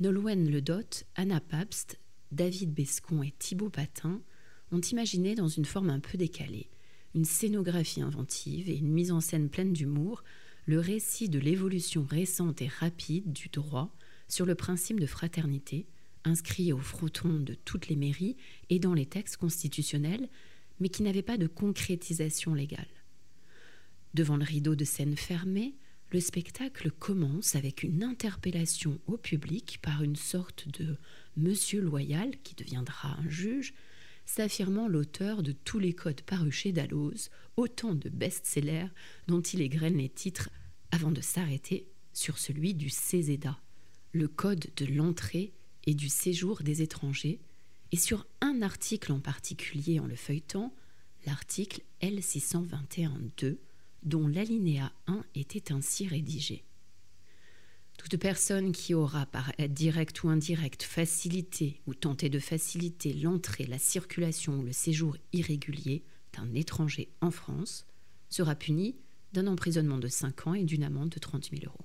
Nolwenn 0.00 0.50
Ledot, 0.50 1.04
Anna 1.14 1.40
Pabst, 1.40 2.00
David 2.32 2.74
Bescon 2.74 3.22
et 3.22 3.32
Thibaut 3.38 3.70
Patin 3.70 4.20
ont 4.72 4.80
imaginé 4.80 5.36
dans 5.36 5.46
une 5.46 5.64
forme 5.64 5.88
un 5.88 6.00
peu 6.00 6.18
décalée, 6.18 6.68
une 7.14 7.24
scénographie 7.24 8.02
inventive 8.02 8.68
et 8.68 8.76
une 8.76 8.90
mise 8.90 9.12
en 9.12 9.20
scène 9.20 9.48
pleine 9.48 9.72
d'humour, 9.72 10.24
le 10.66 10.80
récit 10.80 11.28
de 11.28 11.38
l'évolution 11.38 12.04
récente 12.10 12.60
et 12.60 12.66
rapide 12.66 13.32
du 13.32 13.50
droit 13.50 13.94
sur 14.26 14.46
le 14.46 14.56
principe 14.56 14.98
de 14.98 15.06
fraternité, 15.06 15.86
inscrit 16.24 16.72
au 16.72 16.78
fronton 16.78 17.38
de 17.38 17.54
toutes 17.54 17.86
les 17.86 17.96
mairies 17.96 18.36
et 18.70 18.80
dans 18.80 18.94
les 18.94 19.06
textes 19.06 19.36
constitutionnels, 19.36 20.28
mais 20.80 20.88
qui 20.88 21.04
n'avait 21.04 21.22
pas 21.22 21.38
de 21.38 21.46
concrétisation 21.46 22.52
légale. 22.52 22.88
Devant 24.14 24.36
le 24.36 24.44
rideau 24.44 24.74
de 24.74 24.84
scène 24.84 25.16
fermé, 25.16 25.76
le 26.14 26.20
spectacle 26.20 26.92
commence 26.92 27.56
avec 27.56 27.82
une 27.82 28.04
interpellation 28.04 29.00
au 29.08 29.16
public 29.16 29.80
par 29.82 30.04
une 30.04 30.14
sorte 30.14 30.68
de 30.68 30.96
monsieur 31.36 31.80
loyal 31.80 32.30
qui 32.44 32.54
deviendra 32.54 33.18
un 33.18 33.28
juge, 33.28 33.74
s'affirmant 34.24 34.86
l'auteur 34.86 35.42
de 35.42 35.50
tous 35.50 35.80
les 35.80 35.92
codes 35.92 36.20
parus 36.20 36.54
chez 36.54 36.70
Dalloz, 36.70 37.30
autant 37.56 37.96
de 37.96 38.08
best-sellers 38.10 38.86
dont 39.26 39.40
il 39.40 39.60
égrène 39.60 39.96
les 39.96 40.08
titres 40.08 40.50
avant 40.92 41.10
de 41.10 41.20
s'arrêter 41.20 41.88
sur 42.12 42.38
celui 42.38 42.74
du 42.74 42.90
CESEDA, 42.90 43.58
le 44.12 44.28
code 44.28 44.68
de 44.76 44.86
l'entrée 44.86 45.52
et 45.84 45.94
du 45.94 46.08
séjour 46.08 46.62
des 46.62 46.80
étrangers, 46.80 47.40
et 47.90 47.96
sur 47.96 48.24
un 48.40 48.62
article 48.62 49.10
en 49.10 49.18
particulier 49.18 49.98
en 49.98 50.06
le 50.06 50.14
feuilletant, 50.14 50.72
l'article 51.26 51.82
L621-2, 52.02 53.56
dont 54.04 54.28
l'alinéa 54.28 54.92
1 55.06 55.24
était 55.34 55.72
ainsi 55.72 56.06
rédigé. 56.06 56.64
Toute 57.96 58.16
personne 58.16 58.72
qui 58.72 58.92
aura, 58.92 59.26
par 59.26 59.52
aide 59.58 59.72
directe 59.72 60.22
ou 60.24 60.28
indirecte, 60.28 60.82
facilité 60.82 61.80
ou 61.86 61.94
tenté 61.94 62.28
de 62.28 62.38
faciliter 62.38 63.12
l'entrée, 63.14 63.64
la 63.64 63.78
circulation 63.78 64.58
ou 64.58 64.62
le 64.62 64.72
séjour 64.72 65.16
irrégulier 65.32 66.02
d'un 66.36 66.52
étranger 66.54 67.08
en 67.20 67.30
France 67.30 67.86
sera 68.28 68.54
punie 68.54 68.96
d'un 69.32 69.46
emprisonnement 69.46 69.98
de 69.98 70.08
5 70.08 70.46
ans 70.48 70.54
et 70.54 70.64
d'une 70.64 70.84
amende 70.84 71.10
de 71.10 71.18
30 71.18 71.50
000 71.50 71.62
euros. 71.66 71.84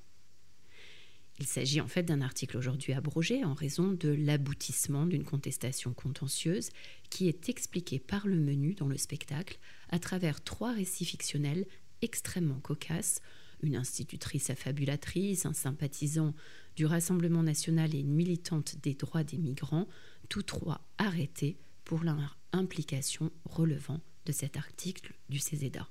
Il 1.40 1.48
s'agit 1.48 1.80
en 1.80 1.88
fait 1.88 2.04
d'un 2.04 2.20
article 2.20 2.58
aujourd'hui 2.58 2.92
abrogé 2.92 3.46
en 3.46 3.54
raison 3.54 3.92
de 3.92 4.10
l'aboutissement 4.10 5.06
d'une 5.06 5.24
contestation 5.24 5.94
contentieuse 5.94 6.70
qui 7.10 7.30
est 7.30 7.48
expliquée 7.48 8.00
par 8.00 8.28
le 8.28 8.36
menu 8.36 8.74
dans 8.74 8.88
le 8.88 8.98
spectacle 8.98 9.58
à 9.90 10.00
travers 10.00 10.44
trois 10.44 10.74
récits 10.74 11.06
fictionnels 11.06 11.66
extrêmement 12.02 12.60
cocasses 12.60 13.22
une 13.62 13.76
institutrice 13.76 14.50
affabulatrice, 14.50 15.46
un 15.46 15.54
sympathisant 15.54 16.34
du 16.76 16.86
Rassemblement 16.86 17.44
national 17.44 17.94
et 17.94 18.00
une 18.00 18.14
militante 18.14 18.78
des 18.82 18.94
droits 18.94 19.24
des 19.24 19.38
migrants, 19.38 19.88
tous 20.30 20.44
trois 20.44 20.82
arrêtés 20.98 21.58
pour 21.84 22.04
leur 22.04 22.38
implication 22.52 23.32
relevant 23.46 24.00
de 24.26 24.32
cet 24.32 24.58
article 24.58 25.14
du 25.30 25.40
CESEDA. 25.40 25.88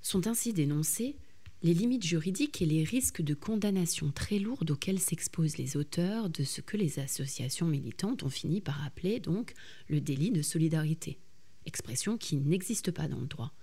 Sont 0.00 0.26
ainsi 0.26 0.52
dénoncées 0.52 1.16
les 1.62 1.74
limites 1.74 2.04
juridiques 2.04 2.60
et 2.60 2.66
les 2.66 2.84
risques 2.84 3.22
de 3.22 3.34
condamnation 3.34 4.10
très 4.12 4.38
lourdes 4.38 4.70
auxquels 4.70 5.00
s'exposent 5.00 5.56
les 5.56 5.76
auteurs 5.76 6.28
de 6.28 6.44
ce 6.44 6.60
que 6.60 6.76
les 6.76 6.98
associations 6.98 7.66
militantes 7.66 8.22
ont 8.22 8.30
fini 8.30 8.60
par 8.60 8.84
appeler 8.84 9.18
donc 9.18 9.54
le 9.88 10.00
délit 10.00 10.30
de 10.30 10.42
solidarité, 10.42 11.18
expression 11.64 12.18
qui 12.18 12.36
n'existe 12.36 12.90
pas 12.90 13.08
dans 13.08 13.20
le 13.20 13.26
droit. 13.26 13.54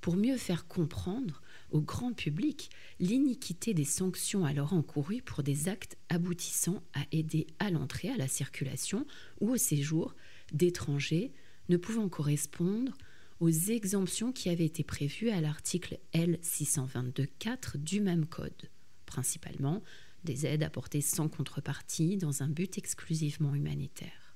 Pour 0.00 0.16
mieux 0.16 0.36
faire 0.36 0.66
comprendre 0.66 1.42
au 1.70 1.80
grand 1.80 2.12
public 2.12 2.70
l'iniquité 3.00 3.74
des 3.74 3.84
sanctions 3.84 4.44
alors 4.44 4.72
encourues 4.72 5.22
pour 5.22 5.42
des 5.42 5.68
actes 5.68 5.98
aboutissant 6.08 6.82
à 6.94 7.00
aider 7.12 7.46
à 7.58 7.70
l'entrée, 7.70 8.10
à 8.10 8.16
la 8.16 8.28
circulation 8.28 9.06
ou 9.40 9.50
au 9.50 9.56
séjour 9.56 10.14
d'étrangers 10.52 11.32
ne 11.68 11.76
pouvant 11.76 12.08
correspondre 12.08 12.96
aux 13.40 13.50
exemptions 13.50 14.32
qui 14.32 14.48
avaient 14.48 14.64
été 14.64 14.82
prévues 14.82 15.30
à 15.30 15.40
l'article 15.40 15.98
L622.4 16.14 17.76
du 17.76 18.00
même 18.00 18.26
code, 18.26 18.70
principalement 19.06 19.82
des 20.24 20.46
aides 20.46 20.62
apportées 20.62 21.00
sans 21.00 21.28
contrepartie 21.28 22.16
dans 22.16 22.42
un 22.42 22.48
but 22.48 22.78
exclusivement 22.78 23.54
humanitaire. 23.54 24.34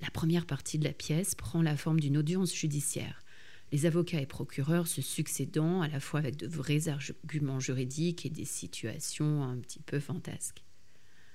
La 0.00 0.10
première 0.10 0.46
partie 0.46 0.78
de 0.78 0.84
la 0.84 0.92
pièce 0.92 1.34
prend 1.34 1.62
la 1.62 1.76
forme 1.76 2.00
d'une 2.00 2.16
audience 2.16 2.54
judiciaire 2.54 3.22
les 3.72 3.86
avocats 3.86 4.20
et 4.20 4.26
procureurs 4.26 4.86
se 4.86 5.02
succédant 5.02 5.82
à 5.82 5.88
la 5.88 6.00
fois 6.00 6.20
avec 6.20 6.36
de 6.36 6.46
vrais 6.46 6.88
arguments 6.88 7.60
juridiques 7.60 8.24
et 8.24 8.30
des 8.30 8.44
situations 8.44 9.42
un 9.42 9.58
petit 9.58 9.80
peu 9.80 10.00
fantasques. 10.00 10.62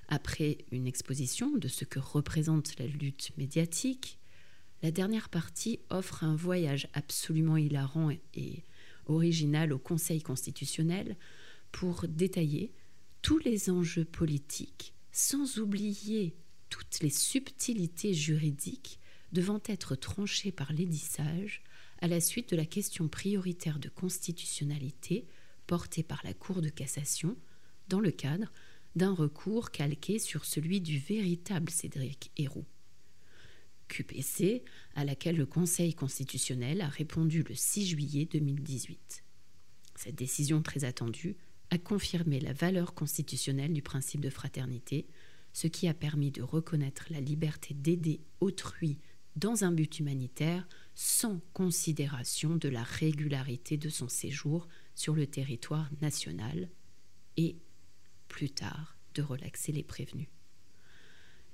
Après 0.08 0.58
une 0.72 0.88
exposition 0.88 1.56
de 1.58 1.68
ce 1.68 1.86
que 1.86 2.00
représente 2.00 2.78
la 2.80 2.88
lutte 2.88 3.32
médiatique, 3.38 4.20
la 4.82 4.92
dernière 4.92 5.30
partie 5.30 5.80
offre 5.90 6.24
un 6.24 6.36
voyage 6.36 6.88
absolument 6.94 7.58
hilarant 7.58 8.10
et 8.34 8.64
original 9.06 9.72
au 9.72 9.80
Conseil 9.80 10.22
constitutionnel 10.22 11.16
pour 11.72 12.06
détailler 12.08 12.74
tous 13.22 13.40
les 13.40 13.70
enjeux 13.70 14.06
politiques 14.06 14.94
sans 15.12 15.60
oublier 15.60 16.36
toutes 16.70 17.00
les 17.02 17.10
subtilités 17.10 18.14
juridiques 18.14 19.00
devant 19.32 19.62
être 19.68 19.96
tranchées 19.96 20.52
par 20.52 20.74
les 20.74 20.92
sages 20.94 21.62
à 22.04 22.08
la 22.10 22.20
suite 22.20 22.50
de 22.50 22.58
la 22.58 22.66
question 22.66 23.08
prioritaire 23.08 23.80
de 23.80 23.88
constitutionnalité 23.88 25.26
portée 25.68 26.04
par 26.04 26.20
la 26.26 26.34
Cour 26.34 26.62
de 26.62 26.68
cassation 26.68 27.38
dans 27.88 28.02
le 28.02 28.12
cadre 28.12 28.52
d'un 28.98 29.14
recours 29.14 29.72
calqué 29.72 30.20
sur 30.20 30.44
celui 30.44 30.82
du 30.82 31.00
véritable 31.00 31.70
Cédric 31.70 32.30
Héroux. 32.36 32.66
QPC, 33.88 34.66
à 34.96 35.06
laquelle 35.06 35.38
le 35.38 35.46
Conseil 35.46 35.94
constitutionnel 35.94 36.82
a 36.82 36.90
répondu 36.90 37.42
le 37.48 37.56
6 37.56 37.88
juillet 37.88 38.26
2018. 38.26 39.24
Cette 39.96 40.16
décision 40.16 40.62
très 40.62 40.84
attendue 40.84 41.38
a 41.70 41.78
confirmé 41.78 42.42
la 42.42 42.52
valeur 42.52 42.96
constitutionnelle 42.96 43.72
du 43.72 43.82
principe 43.82 44.20
de 44.20 44.30
fraternité, 44.30 45.08
ce 45.54 45.68
qui 45.68 45.88
a 45.88 45.94
permis 45.94 46.32
de 46.32 46.42
reconnaître 46.42 47.06
la 47.12 47.22
liberté 47.22 47.74
d'aider 47.74 48.20
autrui 48.42 49.00
dans 49.38 49.64
un 49.64 49.72
but 49.72 50.00
humanitaire 50.00 50.68
sans 50.96 51.40
considération 51.54 52.56
de 52.56 52.70
la 52.70 52.84
régularité 52.84 53.78
de 53.78 53.90
son 53.90 54.08
séjour 54.08 54.68
sur 54.96 55.16
le 55.16 55.28
territoire 55.28 55.90
national 56.02 56.70
et 57.38 57.58
plus 58.28 58.50
tard 58.50 58.98
de 59.16 59.22
relaxer 59.22 59.72
les 59.72 59.84
prévenus. 59.84 60.28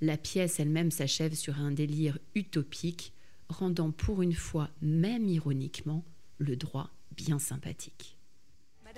La 0.01 0.17
pièce 0.17 0.59
elle-même 0.59 0.91
s'achève 0.91 1.33
sur 1.33 1.59
un 1.59 1.71
délire 1.71 2.19
utopique, 2.35 3.13
rendant 3.49 3.91
pour 3.91 4.21
une 4.21 4.33
fois, 4.33 4.69
même 4.81 5.27
ironiquement, 5.27 6.05
le 6.37 6.55
droit 6.55 6.91
bien 7.11 7.39
sympathique. 7.39 8.18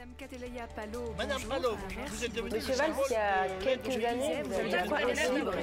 Madame 0.02 0.16
Cateleya 0.18 0.66
Palo. 0.76 1.14
Madame 1.16 1.42
Palo, 1.44 1.78
vous 2.08 2.26
êtes 2.26 2.34
devenue 2.34 2.56
Monsieur 2.56 2.74
Valls, 2.74 2.94
il 3.08 3.14
y 3.14 3.16
a 3.16 3.48
quelques 3.60 4.04
années, 4.04 4.42
vous 4.44 4.54
avez 4.54 4.88
quoi 4.88 5.02
libre 5.04 5.54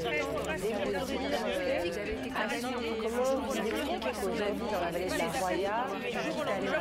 Comment 3.02 3.40
vous 3.40 3.56
expliquez 3.56 3.98
qu'aujourd'hui, 3.98 4.66
dans 4.70 4.80
la 4.80 4.90
vallée 4.92 5.06
de 5.06 5.18
la 5.18 5.26
Roya, 5.40 5.86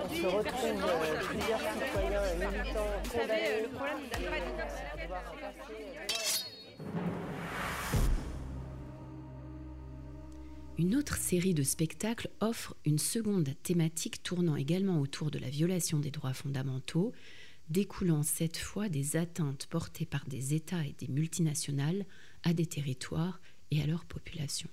on 0.06 0.14
se 0.14 0.28
retrouve 0.28 0.84
plusieurs 1.30 1.60
citoyens 1.60 2.22
militants 2.36 2.94
condamnés. 3.12 3.62
le 3.64 3.70
problème 3.70 4.02
de 4.06 4.18
la 4.20 4.78
à 4.94 5.02
devoir 5.02 5.24
passer 5.42 5.98
Une 10.80 10.96
autre 10.96 11.18
série 11.18 11.56
de 11.56 11.64
spectacles 11.64 12.30
offre 12.40 12.76
une 12.86 13.00
seconde 13.00 13.50
thématique 13.64 14.22
tournant 14.22 14.56
également 14.56 15.00
autour 15.02 15.32
de 15.32 15.40
la 15.40 15.50
violation 15.50 15.98
des 15.98 16.12
droits 16.12 16.34
fondamentaux, 16.34 17.14
découlant 17.70 18.24
cette 18.24 18.58
fois 18.58 18.90
des 18.90 19.16
atteintes 19.16 19.68
portées 19.68 20.06
par 20.06 20.26
des 20.26 20.54
États 20.54 20.86
et 20.86 20.96
des 20.98 21.08
multinationales 21.08 22.06
à 22.44 22.54
des 22.54 22.66
territoires 22.66 23.42
et 23.72 23.82
à 23.82 23.88
leur 23.88 24.06
population. 24.06 24.70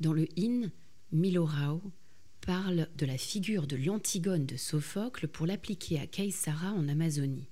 Dans 0.00 0.12
le 0.12 0.26
hymne, 0.38 0.72
Milorao 1.12 1.80
parle 2.40 2.88
de 2.96 3.06
la 3.06 3.18
figure 3.18 3.66
de 3.66 3.76
l'Antigone 3.76 4.46
de 4.46 4.56
Sophocle 4.56 5.28
pour 5.28 5.46
l'appliquer 5.46 6.00
à 6.00 6.06
Caesara 6.06 6.72
en 6.72 6.88
Amazonie. 6.88 7.48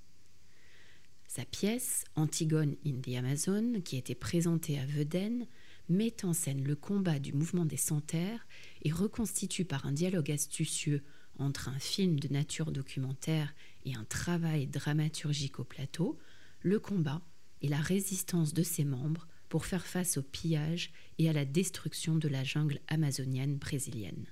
Sa 1.27 1.45
pièce, 1.45 2.05
Antigone 2.15 2.77
in 2.87 3.01
the 3.01 3.17
Amazon, 3.17 3.81
qui 3.85 3.97
était 3.97 4.15
présentée 4.15 4.79
à 4.79 4.87
Veden, 4.87 5.47
met 5.89 6.25
en 6.25 6.33
scène 6.33 6.63
le 6.63 6.77
combat 6.77 7.19
du 7.19 7.33
mouvement 7.33 7.65
des 7.65 7.77
Centaires 7.77 8.47
et 8.83 8.93
reconstitue 8.93 9.65
par 9.65 9.87
un 9.87 9.93
dialogue 9.93 10.31
astucieux 10.31 11.03
entre 11.39 11.69
un 11.69 11.79
film 11.79 12.21
de 12.21 12.29
nature 12.29 12.71
documentaire 12.71 13.55
et 13.85 13.95
un 13.95 14.05
travail 14.05 14.67
dramaturgique 14.67 15.59
au 15.59 15.65
plateau, 15.65 16.19
le 16.61 16.79
combat 16.79 17.23
et 17.63 17.69
la 17.69 17.81
résistance 17.81 18.55
de 18.55 18.63
ses 18.63 18.85
membres 18.85 19.27
pour 19.49 19.67
faire 19.67 19.87
face 19.87 20.17
au 20.17 20.23
pillage 20.23 20.93
et 21.19 21.29
à 21.29 21.33
la 21.33 21.45
destruction 21.45 22.17
de 22.17 22.29
la 22.29 22.45
jungle 22.45 22.81
amazonienne 22.89 23.57
brésilienne. 23.57 24.27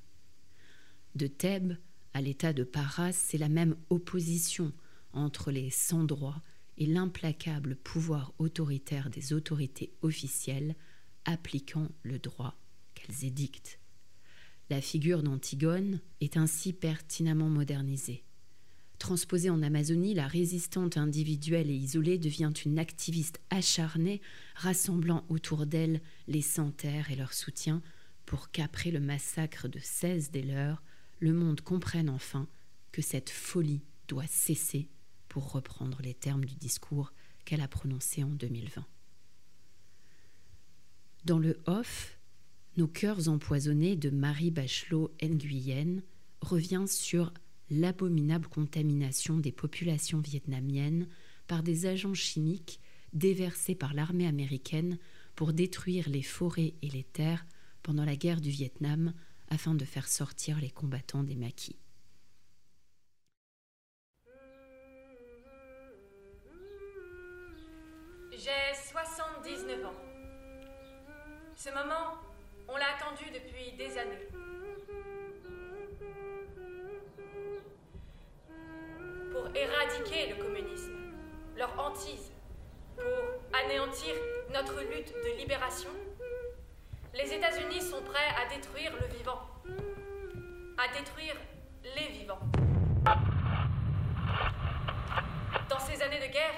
De 1.15 1.27
Thèbes 1.27 1.77
à 2.15 2.21
l'état 2.21 2.53
de 2.53 2.65
Paras, 2.65 3.13
c'est 3.13 3.39
la 3.39 3.49
même 3.49 3.77
opposition 3.91 4.73
entre 5.13 5.51
les 5.51 5.71
sans-droits 5.71 6.43
et 6.79 6.87
l'implacable 6.87 7.77
pouvoir 7.77 8.33
autoritaire 8.39 9.11
des 9.11 9.33
autorités 9.33 9.93
officielles 10.03 10.75
appliquant 11.25 11.89
le 12.03 12.19
droit 12.19 12.57
qu'elles 12.95 13.25
édictent. 13.25 13.79
La 14.71 14.81
figure 14.81 15.23
d'Antigone 15.23 16.01
est 16.21 16.37
ainsi 16.37 16.73
pertinemment 16.73 17.49
modernisée. 17.49 18.25
Transposée 19.03 19.51
en 19.51 19.63
Amazonie, 19.63 20.15
la 20.15 20.29
résistante 20.29 20.97
individuelle 20.97 21.69
et 21.71 21.75
isolée 21.75 22.19
devient 22.19 22.53
une 22.65 22.79
activiste 22.79 23.41
acharnée, 23.51 24.21
rassemblant 24.55 25.25
autour 25.29 25.67
d'elle 25.67 26.01
les 26.29 26.41
centaires 26.41 27.11
et 27.11 27.17
leurs 27.17 27.33
soutiens 27.33 27.83
pour 28.27 28.53
qu'après 28.53 28.93
le 28.93 29.01
massacre 29.01 29.67
de 29.67 29.81
16 29.81 30.31
des 30.31 30.43
leurs, 30.43 30.85
le 31.19 31.33
monde 31.33 31.63
comprenne 31.63 32.09
enfin 32.09 32.47
que 32.93 33.03
cette 33.03 33.31
folie 33.31 33.83
doit 34.07 34.29
cesser, 34.29 34.89
pour 35.29 35.51
reprendre 35.51 36.01
les 36.01 36.15
termes 36.15 36.45
du 36.45 36.55
discours 36.55 37.13
qu'elle 37.45 37.61
a 37.61 37.67
prononcé 37.67 38.23
en 38.23 38.31
2020. 38.31 38.87
Dans 41.25 41.41
le 41.41 41.61
off, 41.67 42.21
Nos 42.77 42.87
cœurs 42.87 43.29
empoisonnés 43.29 43.97
de 43.97 44.11
Marie 44.11 44.53
Bachelot 44.53 45.13
Nguyen 45.21 46.03
revient 46.41 46.85
sur 46.87 47.33
l'abominable 47.73 48.49
contamination 48.49 49.39
des 49.39 49.51
populations 49.51 50.21
vietnamiennes 50.21 51.09
par 51.47 51.63
des 51.63 51.87
agents 51.87 52.15
chimiques 52.15 52.81
déversés 53.15 53.75
par 53.75 53.95
l'armée 53.95 54.27
américaine 54.27 54.99
pour 55.35 55.53
détruire 55.55 56.09
les 56.09 56.23
forêts 56.23 56.75
et 56.83 56.89
les 56.89 57.03
terres 57.03 57.47
pendant 57.83 58.05
la 58.05 58.15
guerre 58.15 58.41
du 58.41 58.51
Vietnam 58.51 59.15
afin 59.49 59.75
de 59.75 59.85
faire 59.85 60.07
sortir 60.07 60.59
les 60.61 60.71
combattants 60.71 61.23
des 61.23 61.35
maquis. 61.35 61.77
J'ai 68.33 68.75
79 68.75 69.85
ans. 69.87 69.95
Ce 71.55 71.69
moment, 71.71 72.19
on 72.69 72.77
l'a 72.77 72.97
attendu 72.97 73.25
depuis 73.31 73.77
des 73.77 73.97
années. 73.99 74.32
Le 80.01 80.43
communisme, 80.43 80.93
leur 81.57 81.79
hantise, 81.79 82.33
pour 82.97 83.59
anéantir 83.65 84.15
notre 84.51 84.81
lutte 84.81 85.13
de 85.13 85.39
libération, 85.39 85.91
les 87.15 87.33
États-Unis 87.33 87.83
sont 87.83 88.01
prêts 88.03 88.35
à 88.41 88.55
détruire 88.55 88.93
le 88.99 89.07
vivant, 89.07 89.41
à 90.79 90.89
détruire 90.97 91.37
les 91.97 92.09
vivants. 92.09 92.41
Dans 95.69 95.79
ces 95.79 96.01
années 96.03 96.27
de 96.27 96.33
guerre, 96.33 96.55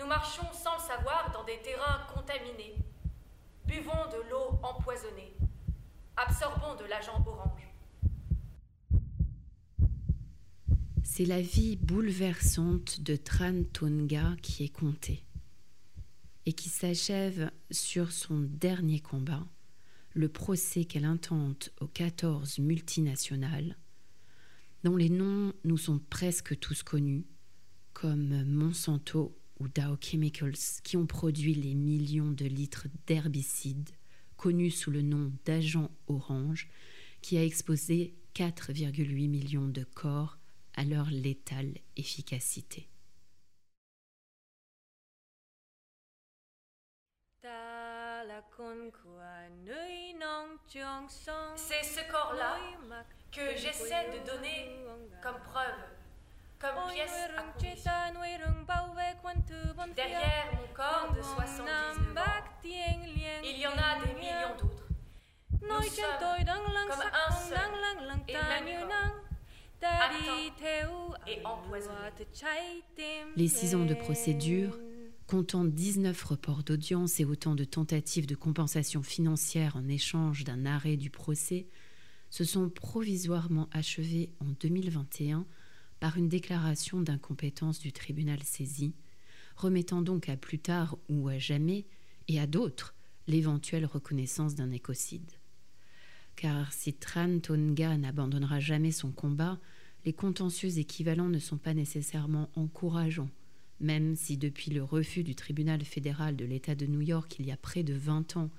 nous 0.00 0.06
marchons 0.06 0.52
sans 0.52 0.74
le 0.74 0.80
savoir 0.80 1.30
dans 1.32 1.44
des 1.44 1.58
terrains 1.58 2.00
contaminés. 2.12 2.74
Buvons 3.66 4.06
de 4.10 4.30
l'eau 4.30 4.58
empoisonnée. 4.62 5.32
Absorbons 6.16 6.74
de 6.74 6.84
l'agent 6.86 7.22
orange. 7.24 7.71
C'est 11.04 11.24
la 11.26 11.42
vie 11.42 11.76
bouleversante 11.76 13.00
de 13.00 13.16
Tran 13.16 13.64
Tonga 13.72 14.36
qui 14.40 14.64
est 14.64 14.72
contée 14.72 15.24
et 16.46 16.52
qui 16.52 16.68
s'achève 16.68 17.50
sur 17.70 18.12
son 18.12 18.40
dernier 18.40 19.00
combat, 19.00 19.46
le 20.14 20.28
procès 20.28 20.84
qu'elle 20.84 21.04
intente 21.04 21.70
aux 21.80 21.86
14 21.86 22.58
multinationales, 22.60 23.76
dont 24.84 24.96
les 24.96 25.10
noms 25.10 25.52
nous 25.64 25.76
sont 25.76 25.98
presque 25.98 26.58
tous 26.58 26.82
connus, 26.82 27.26
comme 27.92 28.44
Monsanto 28.44 29.36
ou 29.60 29.68
Dow 29.68 29.96
Chemicals, 30.00 30.80
qui 30.82 30.96
ont 30.96 31.06
produit 31.06 31.54
les 31.54 31.74
millions 31.74 32.30
de 32.30 32.46
litres 32.46 32.86
d'herbicides, 33.06 33.90
connus 34.36 34.70
sous 34.70 34.90
le 34.90 35.02
nom 35.02 35.32
d'agent 35.44 35.90
orange, 36.06 36.70
qui 37.20 37.36
a 37.36 37.44
exposé 37.44 38.14
4,8 38.34 39.28
millions 39.28 39.68
de 39.68 39.84
corps 39.84 40.38
à 40.76 40.84
leur 40.84 41.06
létale 41.10 41.74
efficacité. 41.96 42.88
C'est 51.56 51.82
ce 51.82 52.10
corps-là 52.10 52.56
que 53.30 53.56
j'essaie 53.56 54.10
de 54.10 54.26
donner 54.26 54.84
comme 55.22 55.40
preuve, 55.40 55.82
comme 56.58 56.74
pièce. 56.92 57.10
Derrière 59.96 60.46
mon 60.54 60.68
corps 60.74 61.12
de 61.14 61.22
79 61.22 62.16
ans, 62.16 62.22
il 62.64 63.58
y 63.58 63.66
en 63.66 63.72
a 63.72 64.04
des 64.04 64.14
millions 64.14 64.56
d'autres. 64.58 64.86
Nous 65.60 65.82
sommes 65.82 66.18
comme 66.88 67.02
un 67.12 67.30
seul 67.32 67.70
et 68.28 68.34
même 68.34 68.88
corps, 68.88 69.21
attend 69.86 71.14
et 71.26 71.44
empoisonné. 71.44 71.92
Les 73.36 73.48
six 73.48 73.74
ans 73.74 73.84
de 73.84 73.94
procédure, 73.94 74.78
comptant 75.26 75.64
19 75.64 76.22
reports 76.24 76.62
d'audience 76.62 77.20
et 77.20 77.24
autant 77.24 77.54
de 77.54 77.64
tentatives 77.64 78.26
de 78.26 78.34
compensation 78.34 79.02
financière 79.02 79.76
en 79.76 79.88
échange 79.88 80.44
d'un 80.44 80.66
arrêt 80.66 80.96
du 80.96 81.10
procès, 81.10 81.66
se 82.30 82.44
sont 82.44 82.68
provisoirement 82.70 83.68
achevés 83.72 84.30
en 84.40 84.46
2021 84.60 85.46
par 86.00 86.16
une 86.16 86.28
déclaration 86.28 87.00
d'incompétence 87.00 87.78
du 87.78 87.92
tribunal 87.92 88.42
saisi, 88.42 88.94
remettant 89.56 90.02
donc 90.02 90.28
à 90.28 90.36
plus 90.36 90.58
tard 90.58 90.96
ou 91.08 91.28
à 91.28 91.38
jamais, 91.38 91.86
et 92.28 92.40
à 92.40 92.46
d'autres, 92.46 92.94
l'éventuelle 93.26 93.86
reconnaissance 93.86 94.54
d'un 94.54 94.70
écocide. 94.70 95.30
Car 96.36 96.72
si 96.72 96.92
Tran 96.94 97.38
Tonga 97.40 97.96
n'abandonnera 97.96 98.60
jamais 98.60 98.92
son 98.92 99.12
combat, 99.12 99.58
les 100.04 100.12
contentieux 100.12 100.78
équivalents 100.78 101.28
ne 101.28 101.38
sont 101.38 101.58
pas 101.58 101.74
nécessairement 101.74 102.50
encourageants, 102.56 103.30
même 103.80 104.16
si 104.16 104.36
depuis 104.36 104.70
le 104.70 104.82
refus 104.82 105.22
du 105.22 105.34
tribunal 105.34 105.84
fédéral 105.84 106.36
de 106.36 106.44
l'État 106.44 106.74
de 106.74 106.86
New 106.86 107.00
York 107.00 107.36
il 107.38 107.46
y 107.46 107.52
a 107.52 107.56
près 107.56 107.82
de 107.82 107.94
20 107.94 108.36
ans, 108.36 108.50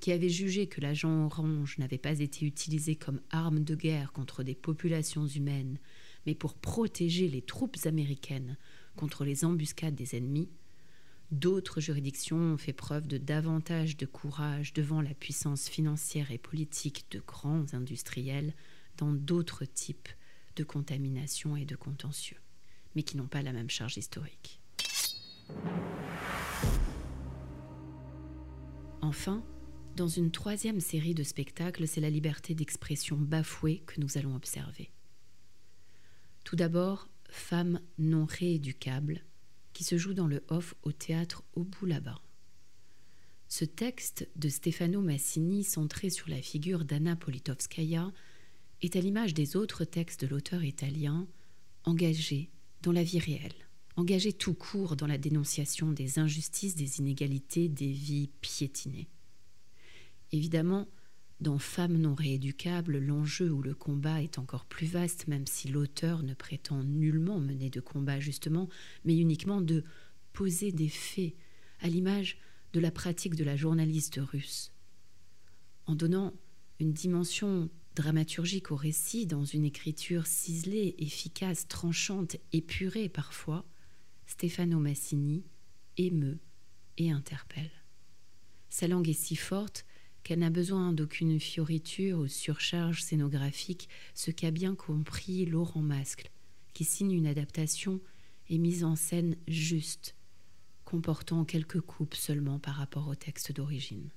qui 0.00 0.12
avait 0.12 0.28
jugé 0.28 0.66
que 0.66 0.80
l'agent 0.80 1.26
orange 1.26 1.78
n'avait 1.78 1.98
pas 1.98 2.20
été 2.20 2.46
utilisé 2.46 2.96
comme 2.96 3.20
arme 3.30 3.64
de 3.64 3.74
guerre 3.74 4.12
contre 4.12 4.42
des 4.42 4.54
populations 4.54 5.26
humaines, 5.26 5.78
mais 6.26 6.34
pour 6.34 6.54
protéger 6.54 7.28
les 7.28 7.42
troupes 7.42 7.76
américaines 7.84 8.56
contre 8.96 9.24
les 9.24 9.44
embuscades 9.44 9.94
des 9.94 10.16
ennemis, 10.16 10.48
D'autres 11.30 11.80
juridictions 11.80 12.38
ont 12.38 12.56
fait 12.56 12.72
preuve 12.72 13.06
de 13.06 13.18
davantage 13.18 13.98
de 13.98 14.06
courage 14.06 14.72
devant 14.72 15.02
la 15.02 15.12
puissance 15.12 15.68
financière 15.68 16.30
et 16.30 16.38
politique 16.38 17.04
de 17.10 17.20
grands 17.20 17.74
industriels 17.74 18.54
dans 18.96 19.12
d'autres 19.12 19.66
types 19.66 20.08
de 20.56 20.64
contamination 20.64 21.54
et 21.54 21.66
de 21.66 21.76
contentieux, 21.76 22.38
mais 22.94 23.02
qui 23.02 23.18
n'ont 23.18 23.26
pas 23.26 23.42
la 23.42 23.52
même 23.52 23.68
charge 23.68 23.98
historique. 23.98 24.60
Enfin, 29.02 29.44
dans 29.96 30.08
une 30.08 30.30
troisième 30.30 30.80
série 30.80 31.14
de 31.14 31.22
spectacles, 31.22 31.86
c'est 31.86 32.00
la 32.00 32.10
liberté 32.10 32.54
d'expression 32.54 33.16
bafouée 33.16 33.82
que 33.86 34.00
nous 34.00 34.16
allons 34.16 34.34
observer. 34.34 34.90
Tout 36.44 36.56
d'abord, 36.56 37.08
Femme 37.30 37.80
non 37.98 38.24
rééducable, 38.24 39.22
qui 39.78 39.84
se 39.84 39.96
joue 39.96 40.12
dans 40.12 40.26
le 40.26 40.42
off 40.48 40.74
au 40.82 40.90
théâtre 40.90 41.44
au 41.54 41.62
bout 41.62 41.86
là-bas. 41.86 42.20
Ce 43.46 43.64
texte 43.64 44.28
de 44.34 44.48
Stefano 44.48 45.00
Massini, 45.00 45.62
centré 45.62 46.10
sur 46.10 46.28
la 46.28 46.42
figure 46.42 46.84
d'Anna 46.84 47.14
Politkovskaya, 47.14 48.10
est 48.82 48.96
à 48.96 49.00
l'image 49.00 49.34
des 49.34 49.54
autres 49.54 49.84
textes 49.84 50.24
de 50.24 50.26
l'auteur 50.26 50.64
italien, 50.64 51.28
engagé 51.84 52.50
dans 52.82 52.90
la 52.90 53.04
vie 53.04 53.20
réelle, 53.20 53.54
engagé 53.94 54.32
tout 54.32 54.52
court 54.52 54.96
dans 54.96 55.06
la 55.06 55.16
dénonciation 55.16 55.92
des 55.92 56.18
injustices, 56.18 56.74
des 56.74 56.98
inégalités, 56.98 57.68
des 57.68 57.92
vies 57.92 58.30
piétinées. 58.40 59.08
Évidemment, 60.32 60.88
dans 61.40 61.58
Femmes 61.58 61.96
non 61.96 62.14
rééducables, 62.14 62.98
l'enjeu 62.98 63.50
ou 63.50 63.62
le 63.62 63.74
combat 63.74 64.22
est 64.22 64.38
encore 64.38 64.64
plus 64.64 64.86
vaste, 64.86 65.28
même 65.28 65.46
si 65.46 65.68
l'auteur 65.68 66.22
ne 66.22 66.34
prétend 66.34 66.82
nullement 66.82 67.38
mener 67.38 67.70
de 67.70 67.80
combat 67.80 68.18
justement, 68.18 68.68
mais 69.04 69.16
uniquement 69.16 69.60
de 69.60 69.84
poser 70.32 70.72
des 70.72 70.88
faits, 70.88 71.34
à 71.80 71.88
l'image 71.88 72.38
de 72.72 72.80
la 72.80 72.90
pratique 72.90 73.36
de 73.36 73.44
la 73.44 73.56
journaliste 73.56 74.18
russe. 74.20 74.72
En 75.86 75.94
donnant 75.94 76.34
une 76.80 76.92
dimension 76.92 77.70
dramaturgique 77.94 78.70
au 78.70 78.76
récit 78.76 79.26
dans 79.26 79.44
une 79.44 79.64
écriture 79.64 80.26
ciselée, 80.26 80.94
efficace, 80.98 81.66
tranchante, 81.68 82.36
épurée 82.52 83.08
parfois, 83.08 83.64
Stefano 84.26 84.78
Massini 84.78 85.44
émeut 85.96 86.38
et 86.98 87.10
interpelle. 87.10 87.70
Sa 88.68 88.86
langue 88.86 89.08
est 89.08 89.14
si 89.14 89.34
forte 89.34 89.86
qu'elle 90.28 90.40
n'a 90.40 90.50
besoin 90.50 90.92
d'aucune 90.92 91.40
fioriture 91.40 92.18
ou 92.18 92.28
surcharge 92.28 93.02
scénographique, 93.02 93.88
ce 94.12 94.30
qu'a 94.30 94.50
bien 94.50 94.74
compris 94.74 95.46
Laurent 95.46 95.80
Mascle, 95.80 96.30
qui 96.74 96.84
signe 96.84 97.12
une 97.12 97.26
adaptation 97.26 97.98
et 98.50 98.58
mise 98.58 98.84
en 98.84 98.94
scène 98.94 99.36
juste, 99.46 100.14
comportant 100.84 101.46
quelques 101.46 101.80
coupes 101.80 102.14
seulement 102.14 102.58
par 102.58 102.74
rapport 102.74 103.08
au 103.08 103.14
texte 103.14 103.52
d'origine. 103.52 104.10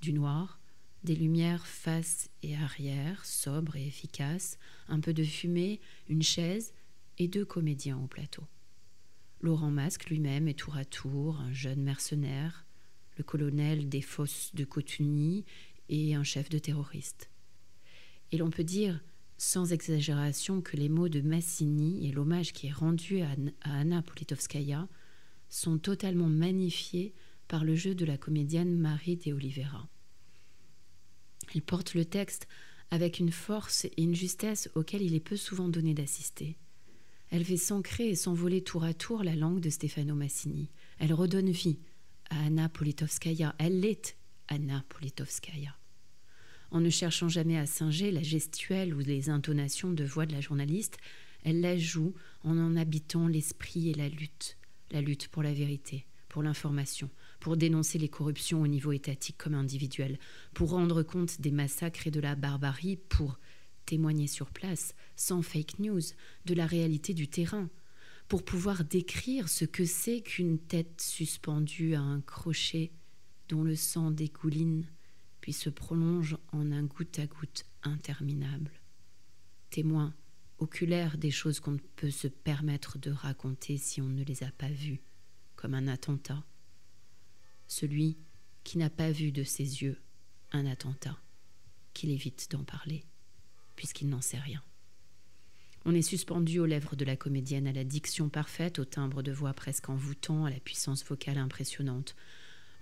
Du 0.00 0.12
noir, 0.12 0.58
des 1.04 1.14
lumières 1.14 1.68
face 1.68 2.28
et 2.42 2.56
arrière, 2.56 3.24
sobres 3.24 3.76
et 3.76 3.86
efficaces, 3.86 4.58
un 4.88 4.98
peu 4.98 5.14
de 5.14 5.22
fumée, 5.22 5.78
une 6.08 6.24
chaise 6.24 6.74
et 7.18 7.28
deux 7.28 7.44
comédiens 7.44 7.98
au 7.98 8.08
plateau. 8.08 8.42
Laurent 9.42 9.70
Masque 9.70 10.10
lui-même 10.10 10.48
est 10.48 10.58
tour 10.58 10.76
à 10.76 10.84
tour 10.84 11.38
un 11.38 11.52
jeune 11.52 11.84
mercenaire, 11.84 12.66
colonel 13.22 13.88
des 13.88 14.02
fosses 14.02 14.50
de 14.54 14.64
Cotigny 14.64 15.44
et 15.88 16.14
un 16.14 16.24
chef 16.24 16.48
de 16.48 16.58
terroriste. 16.58 17.30
Et 18.32 18.38
l'on 18.38 18.50
peut 18.50 18.64
dire, 18.64 19.00
sans 19.38 19.72
exagération, 19.72 20.60
que 20.60 20.76
les 20.76 20.88
mots 20.88 21.08
de 21.08 21.20
Massini 21.20 22.06
et 22.06 22.12
l'hommage 22.12 22.52
qui 22.52 22.68
est 22.68 22.72
rendu 22.72 23.22
à, 23.22 23.34
Anna 23.62 24.02
Politkovskaya 24.02 24.88
sont 25.48 25.78
totalement 25.78 26.28
magnifiés 26.28 27.12
par 27.48 27.64
le 27.64 27.74
jeu 27.74 27.94
de 27.94 28.04
la 28.04 28.16
comédienne 28.16 28.78
Marie 28.78 29.16
de 29.16 29.32
Oliveira. 29.32 29.88
Elle 31.54 31.62
porte 31.62 31.94
le 31.94 32.04
texte 32.04 32.46
avec 32.92 33.18
une 33.18 33.32
force 33.32 33.84
et 33.84 34.02
une 34.02 34.14
justesse 34.14 34.70
auxquelles 34.74 35.02
il 35.02 35.14
est 35.14 35.20
peu 35.20 35.36
souvent 35.36 35.68
donné 35.68 35.94
d'assister. 35.94 36.56
Elle 37.30 37.44
fait 37.44 37.56
s'ancrer 37.56 38.08
et 38.08 38.14
s'envoler 38.16 38.62
tour 38.62 38.84
à 38.84 38.92
tour 38.92 39.22
la 39.22 39.36
langue 39.36 39.60
de 39.60 39.70
Stefano 39.70 40.14
Massini. 40.14 40.70
Elle 40.98 41.14
redonne 41.14 41.50
vie 41.50 41.78
Anna 42.30 42.68
Politkovskaya. 42.68 43.54
Elle 43.58 43.80
l'est, 43.80 44.16
Anna 44.48 44.84
Politkovskaya. 44.88 45.76
En 46.70 46.80
ne 46.80 46.90
cherchant 46.90 47.28
jamais 47.28 47.58
à 47.58 47.66
singer 47.66 48.12
la 48.12 48.22
gestuelle 48.22 48.94
ou 48.94 49.00
les 49.00 49.28
intonations 49.28 49.92
de 49.92 50.04
voix 50.04 50.26
de 50.26 50.32
la 50.32 50.40
journaliste, 50.40 50.98
elle 51.42 51.60
la 51.60 51.76
joue 51.76 52.14
en 52.44 52.56
en 52.58 52.76
habitant 52.76 53.26
l'esprit 53.26 53.90
et 53.90 53.94
la 53.94 54.08
lutte, 54.08 54.56
la 54.90 55.00
lutte 55.00 55.28
pour 55.28 55.42
la 55.42 55.52
vérité, 55.52 56.06
pour 56.28 56.42
l'information, 56.42 57.10
pour 57.40 57.56
dénoncer 57.56 57.98
les 57.98 58.08
corruptions 58.08 58.62
au 58.62 58.66
niveau 58.66 58.92
étatique 58.92 59.38
comme 59.38 59.54
individuel, 59.54 60.18
pour 60.54 60.70
rendre 60.70 61.02
compte 61.02 61.40
des 61.40 61.50
massacres 61.50 62.06
et 62.06 62.10
de 62.10 62.20
la 62.20 62.36
barbarie, 62.36 62.96
pour 62.96 63.38
témoigner 63.86 64.28
sur 64.28 64.50
place, 64.50 64.94
sans 65.16 65.42
fake 65.42 65.80
news, 65.80 66.00
de 66.44 66.54
la 66.54 66.66
réalité 66.66 67.14
du 67.14 67.26
terrain, 67.26 67.68
pour 68.30 68.44
pouvoir 68.44 68.84
décrire 68.84 69.48
ce 69.48 69.64
que 69.64 69.84
c'est 69.84 70.20
qu'une 70.20 70.60
tête 70.60 71.00
suspendue 71.00 71.96
à 71.96 72.00
un 72.00 72.20
crochet 72.20 72.92
dont 73.48 73.64
le 73.64 73.74
sang 73.74 74.12
dégouline 74.12 74.86
puis 75.40 75.52
se 75.52 75.68
prolonge 75.68 76.36
en 76.52 76.70
un 76.70 76.84
goutte 76.84 77.18
à 77.18 77.26
goutte 77.26 77.66
interminable. 77.82 78.70
Témoin 79.70 80.14
oculaire 80.58 81.18
des 81.18 81.32
choses 81.32 81.58
qu'on 81.58 81.72
ne 81.72 81.78
peut 81.96 82.12
se 82.12 82.28
permettre 82.28 82.98
de 82.98 83.10
raconter 83.10 83.78
si 83.78 84.00
on 84.00 84.08
ne 84.08 84.22
les 84.22 84.44
a 84.44 84.52
pas 84.52 84.70
vues, 84.70 85.02
comme 85.56 85.74
un 85.74 85.88
attentat. 85.88 86.44
Celui 87.66 88.16
qui 88.62 88.78
n'a 88.78 88.90
pas 88.90 89.10
vu 89.10 89.32
de 89.32 89.42
ses 89.42 89.82
yeux 89.82 90.00
un 90.52 90.66
attentat, 90.66 91.18
qu'il 91.94 92.10
évite 92.10 92.48
d'en 92.52 92.62
parler, 92.62 93.04
puisqu'il 93.74 94.08
n'en 94.08 94.20
sait 94.20 94.38
rien. 94.38 94.62
On 95.86 95.94
est 95.94 96.02
suspendu 96.02 96.58
aux 96.58 96.66
lèvres 96.66 96.94
de 96.94 97.06
la 97.06 97.16
comédienne 97.16 97.66
à 97.66 97.72
la 97.72 97.84
diction 97.84 98.28
parfaite, 98.28 98.78
au 98.78 98.84
timbre 98.84 99.22
de 99.22 99.32
voix 99.32 99.54
presque 99.54 99.88
envoûtant, 99.88 100.44
à 100.44 100.50
la 100.50 100.60
puissance 100.60 101.04
vocale 101.04 101.38
impressionnante. 101.38 102.16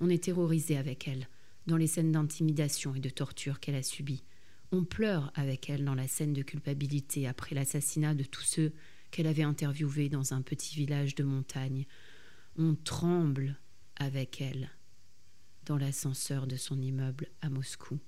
On 0.00 0.10
est 0.10 0.24
terrorisé 0.24 0.76
avec 0.76 1.06
elle, 1.06 1.28
dans 1.66 1.76
les 1.76 1.86
scènes 1.86 2.10
d'intimidation 2.10 2.94
et 2.96 3.00
de 3.00 3.10
torture 3.10 3.60
qu'elle 3.60 3.76
a 3.76 3.84
subies. 3.84 4.24
On 4.72 4.84
pleure 4.84 5.30
avec 5.34 5.70
elle 5.70 5.84
dans 5.84 5.94
la 5.94 6.08
scène 6.08 6.32
de 6.32 6.42
culpabilité 6.42 7.28
après 7.28 7.54
l'assassinat 7.54 8.14
de 8.14 8.24
tous 8.24 8.42
ceux 8.42 8.72
qu'elle 9.10 9.28
avait 9.28 9.42
interviewés 9.42 10.08
dans 10.08 10.34
un 10.34 10.42
petit 10.42 10.74
village 10.74 11.14
de 11.14 11.24
montagne. 11.24 11.86
On 12.58 12.74
tremble 12.74 13.56
avec 13.96 14.40
elle 14.40 14.70
dans 15.66 15.78
l'ascenseur 15.78 16.46
de 16.46 16.56
son 16.56 16.80
immeuble 16.80 17.28
à 17.42 17.48
Moscou 17.48 17.98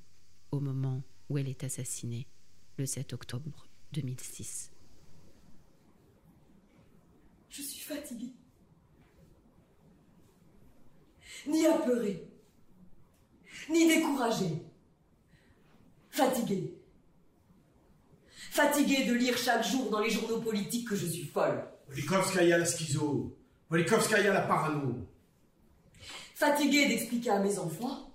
au 0.50 0.60
moment 0.60 1.02
où 1.28 1.38
elle 1.38 1.48
est 1.48 1.62
assassinée, 1.62 2.26
le 2.76 2.86
7 2.86 3.12
octobre 3.12 3.66
2006. 3.92 4.72
Je 7.50 7.62
suis 7.62 7.80
fatiguée. 7.80 8.32
Ni 11.46 11.66
apeurée, 11.66 12.22
ni 13.68 13.88
découragée. 13.88 14.62
Fatiguée. 16.10 16.74
Fatiguée 18.50 19.04
de 19.04 19.14
lire 19.14 19.36
chaque 19.38 19.64
jour 19.64 19.90
dans 19.90 20.00
les 20.00 20.10
journaux 20.10 20.40
politiques 20.40 20.88
que 20.88 20.96
je 20.96 21.06
suis 21.06 21.24
folle. 21.24 21.64
Polikovskaya 21.86 22.58
la 22.58 22.66
schizo. 22.66 23.36
Polikovskaya 23.68 24.32
la 24.32 24.42
parano. 24.42 25.06
Fatiguée 26.34 26.88
d'expliquer 26.88 27.30
à 27.30 27.38
mes 27.38 27.58
enfants 27.58 28.12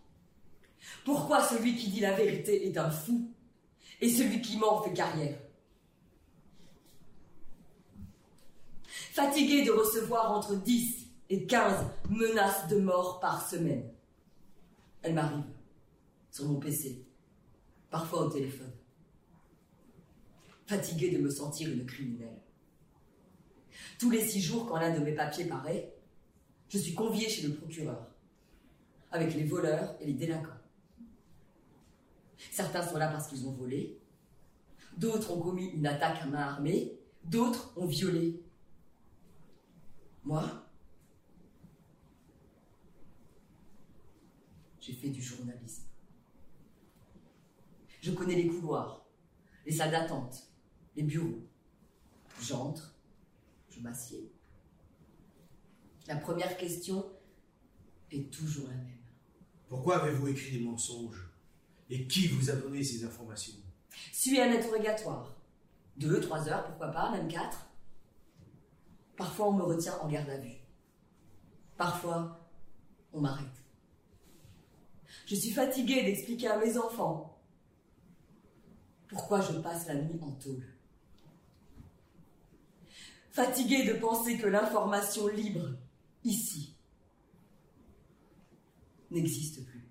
pourquoi 1.04 1.44
celui 1.44 1.76
qui 1.76 1.90
dit 1.90 2.00
la 2.00 2.14
vérité 2.14 2.68
est 2.68 2.78
un 2.78 2.90
fou 2.90 3.30
et 4.02 4.10
celui 4.10 4.42
qui 4.42 4.58
ment 4.58 4.82
fait 4.82 4.94
carrière. 4.94 5.38
Fatiguée 9.16 9.64
de 9.64 9.72
recevoir 9.72 10.34
entre 10.34 10.58
10 10.58 11.08
et 11.30 11.46
15 11.46 11.86
menaces 12.10 12.68
de 12.68 12.76
mort 12.76 13.22
par 13.22 13.50
semaine. 13.50 13.90
Elle 15.02 15.14
m'arrive 15.14 15.46
sur 16.32 16.46
mon 16.50 16.60
PC, 16.60 17.06
parfois 17.90 18.26
au 18.26 18.30
téléphone. 18.30 18.74
Fatiguée 20.68 21.12
de 21.12 21.20
me 21.20 21.30
sentir 21.30 21.72
une 21.72 21.86
criminelle. 21.86 22.42
Tous 23.98 24.10
les 24.12 24.28
six 24.28 24.42
jours, 24.42 24.68
quand 24.68 24.80
l'un 24.80 24.94
de 24.94 25.00
mes 25.00 25.14
papiers 25.14 25.46
paraît, 25.46 25.96
je 26.68 26.78
suis 26.78 26.94
conviée 26.94 27.30
chez 27.30 27.48
le 27.48 27.54
procureur, 27.54 28.12
avec 29.12 29.34
les 29.34 29.46
voleurs 29.46 29.96
et 30.02 30.08
les 30.08 30.14
délinquants. 30.14 30.50
Certains 32.52 32.86
sont 32.86 32.98
là 32.98 33.08
parce 33.08 33.30
qu'ils 33.30 33.48
ont 33.48 33.54
volé, 33.54 33.98
d'autres 34.98 35.32
ont 35.32 35.40
commis 35.40 35.68
une 35.68 35.88
attaque 35.88 36.22
à 36.22 36.26
main 36.26 36.40
armée, 36.40 37.00
d'autres 37.24 37.72
ont 37.78 37.86
violé 37.86 38.42
moi, 40.26 40.44
j'ai 44.80 44.94
fait 44.94 45.10
du 45.10 45.22
journalisme. 45.22 45.84
Je 48.02 48.12
connais 48.12 48.36
les 48.36 48.48
couloirs, 48.48 49.06
les 49.66 49.72
salles 49.72 49.92
d'attente, 49.92 50.52
les 50.96 51.04
bureaux. 51.04 51.48
J'entre, 52.42 52.96
je 53.70 53.80
m'assieds. 53.80 54.32
La 56.08 56.18
première 56.18 56.58
question 56.58 57.06
est 58.12 58.32
toujours 58.32 58.68
la 58.68 58.76
même. 58.76 58.98
Pourquoi 59.68 60.04
avez-vous 60.04 60.28
écrit 60.28 60.60
des 60.60 60.64
mensonges? 60.64 61.30
Et 61.90 62.08
qui 62.08 62.28
vous 62.28 62.50
a 62.50 62.56
donné 62.56 62.84
ces 62.84 63.04
informations? 63.06 63.56
Suis 64.12 64.40
un 64.40 64.52
interrogatoire. 64.52 65.36
Deux, 65.98 66.20
trois 66.20 66.48
heures, 66.50 66.66
pourquoi 66.66 66.90
pas, 66.90 67.12
même 67.12 67.28
quatre. 67.28 67.68
Parfois, 69.18 69.50
on 69.50 69.54
me 69.54 69.64
retient 69.64 69.98
en 70.00 70.08
garde 70.08 70.30
à 70.30 70.38
vue. 70.38 70.58
Parfois, 71.78 72.40
on 73.14 73.22
m'arrête. 73.22 73.64
Je 75.26 75.36
suis 75.36 75.52
fatiguée 75.52 76.04
d'expliquer 76.04 76.48
à 76.50 76.58
mes 76.58 76.78
enfants 76.78 77.42
pourquoi 79.08 79.42
je 79.42 79.54
passe 79.60 79.88
la 79.88 79.96
nuit 79.96 80.20
en 80.22 80.32
tôle. 80.32 80.66
Fatiguée 83.32 83.86
de 83.86 83.94
penser 83.94 84.38
que 84.38 84.48
l'information 84.48 85.28
libre, 85.28 85.70
ici, 86.24 86.76
n'existe 89.12 89.66
plus. 89.66 89.90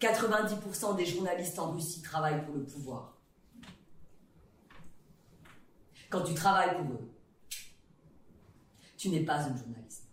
90% 0.00 0.96
des 0.96 1.06
journalistes 1.06 1.58
en 1.58 1.72
Russie 1.72 2.02
travaillent 2.02 2.44
pour 2.44 2.56
le 2.56 2.64
pouvoir. 2.64 3.15
Quand 6.10 6.22
tu 6.22 6.34
travailles 6.34 6.76
pour 6.76 6.94
eux, 6.94 7.10
tu 8.96 9.10
n'es 9.10 9.24
pas 9.24 9.48
une 9.48 9.56
journaliste. 9.56 10.08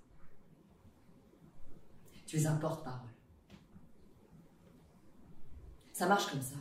Tu 2.25 2.38
es 2.38 2.45
un 2.45 2.56
porte-parole. 2.56 3.10
Ça 5.93 6.08
marche 6.08 6.27
comme 6.27 6.41
ça. 6.41 6.56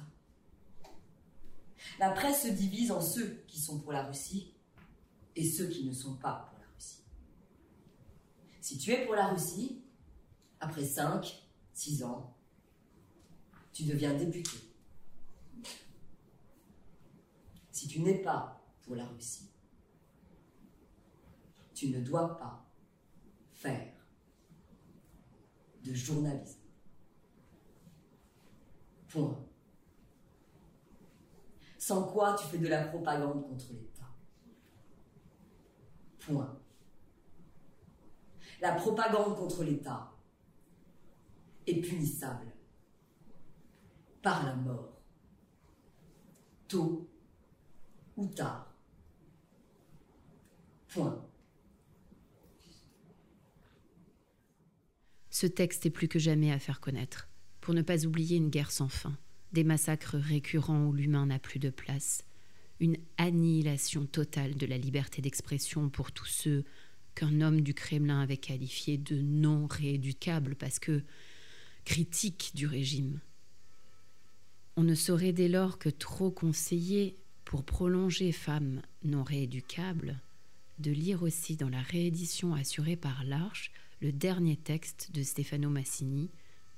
La 1.99 2.11
presse 2.11 2.43
se 2.43 2.49
divise 2.49 2.91
en 2.91 3.01
ceux 3.01 3.43
qui 3.47 3.61
sont 3.61 3.81
pour 3.81 3.93
la 3.93 4.05
Russie 4.05 4.55
et 5.35 5.49
ceux 5.49 5.69
qui 5.69 5.85
ne 5.85 5.93
sont 5.93 6.17
pas 6.17 6.47
pour 6.51 6.59
la 6.59 6.67
Russie. 6.75 7.03
Si 8.61 8.79
tu 8.79 8.91
es 8.93 9.05
pour 9.05 9.15
la 9.15 9.29
Russie, 9.29 9.83
après 10.61 10.85
5, 10.85 11.43
6 11.73 12.05
ans, 12.05 12.37
tu 13.73 13.85
deviens 13.85 14.15
député. 14.15 14.59
Si 17.71 17.89
tu 17.89 18.01
n'es 18.01 18.23
pas 18.23 18.62
pour 18.83 18.97
la 18.97 19.07
Russie, 19.07 19.51
tu 21.75 21.89
ne 21.89 22.01
dois 22.01 22.37
pas 22.37 22.65
faire 23.53 23.93
de 25.85 25.93
journalisme. 25.95 26.61
Point. 29.09 29.45
Sans 31.79 32.05
quoi 32.13 32.35
tu 32.35 32.47
fais 32.47 32.59
de 32.59 32.69
la 32.69 32.85
propagande 32.85 33.43
contre 33.43 33.73
l'État. 33.73 34.09
Point. 36.21 36.59
La 38.61 38.75
propagande 38.75 39.37
contre 39.37 39.65
l'État 39.65 40.13
est 41.67 41.81
punissable 41.81 42.53
par 44.23 44.47
la 44.47 44.55
mort, 44.55 45.03
tôt 46.69 47.11
ou 48.17 48.27
tard. 48.29 48.72
Ce 55.31 55.47
texte 55.47 55.87
est 55.87 55.91
plus 55.91 56.09
que 56.09 56.19
jamais 56.19 56.53
à 56.53 56.59
faire 56.59 56.81
connaître, 56.81 57.29
pour 57.61 57.75
ne 57.75 57.83
pas 57.83 58.05
oublier 58.05 58.37
une 58.37 58.51
guerre 58.51 58.71
sans 58.71 58.89
fin, 58.89 59.17
des 59.53 59.65
massacres 59.65 60.17
récurrents 60.17 60.87
où 60.87 60.93
l'humain 60.93 61.27
n'a 61.27 61.39
plus 61.39 61.59
de 61.59 61.71
place, 61.71 62.25
une 62.81 62.97
annihilation 63.17 64.07
totale 64.07 64.55
de 64.55 64.67
la 64.67 64.77
liberté 64.77 65.23
d'expression 65.23 65.89
pour 65.89 66.13
tous 66.13 66.27
ceux 66.27 66.65
qu'un 67.15 67.41
homme 67.41 67.61
du 67.61 67.75
Kremlin 67.75 68.21
avait 68.21 68.37
qualifiés 68.37 68.99
de 68.99 69.21
non 69.21 69.67
rééducables 69.67 70.55
parce 70.55 70.79
que 70.79 71.03
critiques 71.85 72.53
du 72.55 72.67
régime. 72.67 73.21
On 74.77 74.83
ne 74.83 74.95
saurait 74.95 75.33
dès 75.33 75.49
lors 75.49 75.79
que 75.79 75.91
trop 75.91 76.31
conseiller, 76.31 77.17
pour 77.45 77.65
prolonger 77.65 78.33
femmes 78.33 78.81
non 79.05 79.23
rééducables, 79.23 80.21
de 80.79 80.91
lire 80.91 81.23
aussi 81.23 81.57
dans 81.57 81.69
la 81.69 81.81
réédition 81.81 82.55
assurée 82.55 82.97
par 82.97 83.25
l'Arche 83.25 83.73
le 84.01 84.13
dernier 84.13 84.57
texte 84.57 85.11
de 85.13 85.23
Stefano 85.23 85.71
Massini, 85.71 86.31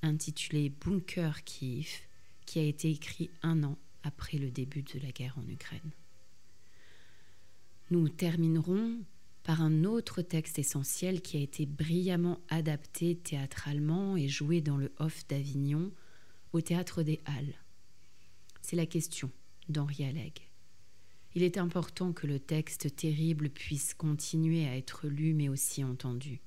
intitulé 0.03 0.69
Bunker 0.69 1.43
Kiev, 1.45 1.89
qui 2.45 2.59
a 2.59 2.63
été 2.63 2.91
écrit 2.91 3.31
un 3.43 3.65
an 3.65 3.79
après 4.03 4.37
le 4.37 4.51
début 4.51 4.83
de 4.83 5.01
la 5.01 5.11
guerre 5.11 5.39
en 5.39 5.49
Ukraine. 5.49 5.93
Nous 7.91 8.09
terminerons 8.09 8.99
par 9.43 9.63
un 9.63 9.85
autre 9.85 10.23
texte 10.23 10.59
essentiel 10.59 11.21
qui 11.21 11.37
a 11.37 11.41
été 11.41 11.67
brillamment 11.67 12.41
adapté 12.49 13.17
théâtralement 13.17 14.17
et 14.17 14.29
joué 14.29 14.61
dans 14.61 14.77
le 14.77 14.93
Off 14.99 15.27
d'Avignon 15.29 15.93
au 16.53 16.61
théâtre 16.61 17.03
des 17.03 17.21
Halles. 17.27 17.55
C'est 18.63 18.77
la 18.77 18.87
question 18.87 19.31
d'Henri 19.69 20.05
Alleg. 20.05 20.41
Il 21.37 21.42
est 21.42 21.59
important 21.59 22.12
que 22.12 22.29
le 22.29 22.38
texte 22.38 22.94
terrible 22.94 23.51
puisse 23.51 23.92
continuer 23.92 24.68
à 24.68 24.77
être 24.77 25.09
lu 25.09 25.35
mais 25.35 25.49
aussi 25.49 25.83
entendu. 25.83 26.40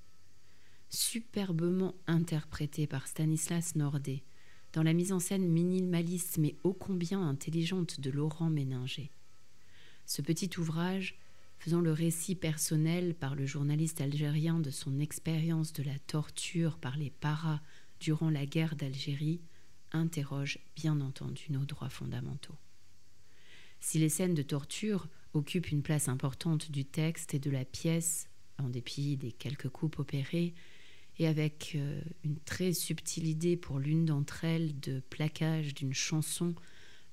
Superbement 0.90 1.94
interprété 2.08 2.88
par 2.88 3.08
Stanislas 3.08 3.76
Nordet, 3.76 4.24
dans 4.72 4.84
la 4.84 4.94
mise 4.94 5.12
en 5.12 5.20
scène 5.20 5.46
minimaliste 5.46 6.38
mais 6.38 6.56
ô 6.64 6.72
combien 6.74 7.22
intelligente 7.22 8.00
de 8.00 8.10
Laurent 8.10 8.50
Méninger. 8.50 9.12
Ce 10.06 10.22
petit 10.22 10.58
ouvrage, 10.58 11.20
faisant 11.60 11.82
le 11.82 11.92
récit 11.92 12.36
personnel 12.36 13.14
par 13.14 13.36
le 13.36 13.46
journaliste 13.46 14.00
algérien 14.00 14.60
de 14.60 14.72
son 14.72 15.00
expérience 15.00 15.74
de 15.74 15.84
la 15.84 16.00
torture 16.00 16.78
par 16.78 16.96
les 16.96 17.10
paras 17.10 17.60
durant 18.00 18.30
la 18.30 18.46
guerre 18.46 18.78
d'Algérie, 18.78 19.42
interroge 19.92 20.60
bien 20.78 21.02
entendu 21.02 21.48
nos 21.50 21.66
droits 21.66 21.90
fondamentaux. 21.90 22.56
Si 23.80 24.00
les 24.00 24.10
scènes 24.10 24.34
de 24.34 24.42
torture 24.42 25.08
occupent 25.34 25.72
une 25.72 25.84
place 25.84 26.10
importante 26.10 26.72
du 26.72 26.86
texte 26.86 27.34
et 27.34 27.40
de 27.40 27.52
la 27.52 27.66
pièce, 27.66 28.28
en 28.58 28.70
dépit 28.70 29.18
des 29.18 29.32
quelques 29.32 29.70
coupes 29.70 30.00
opérées, 30.00 30.54
et 31.20 31.28
avec 31.28 31.74
euh, 31.76 32.02
une 32.24 32.38
très 32.40 32.74
subtile 32.74 33.28
idée 33.28 33.58
pour 33.58 33.80
l'une 33.80 34.06
d'entre 34.06 34.44
elles 34.44 34.80
de 34.80 35.00
plaquage 35.10 35.74
d'une 35.74 35.94
chanson 35.94 36.54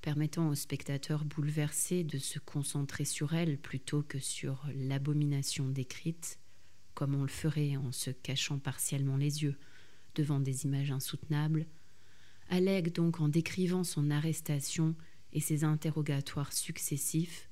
permettant 0.01 0.49
aux 0.49 0.55
spectateurs 0.55 1.25
bouleversés 1.25 2.03
de 2.03 2.19
se 2.19 2.37
concentrer 2.37 3.05
sur 3.05 3.33
elle 3.33 3.57
plutôt 3.57 4.03
que 4.03 4.19
sur 4.19 4.63
l'abomination 4.75 5.67
décrite, 5.67 6.37
comme 6.93 7.15
on 7.15 7.23
le 7.23 7.27
ferait 7.27 7.75
en 7.77 7.91
se 7.91 8.11
cachant 8.11 8.59
partiellement 8.59 9.17
les 9.17 9.41
yeux 9.41 9.57
devant 10.13 10.39
des 10.39 10.65
images 10.65 10.91
insoutenables, 10.91 11.65
allègue 12.49 12.93
donc 12.93 13.19
en 13.19 13.27
décrivant 13.27 13.83
son 13.83 14.11
arrestation 14.11 14.95
et 15.35 15.41
ses 15.41 15.65
interrogatoires 15.65 16.53
successifs, 16.53 17.49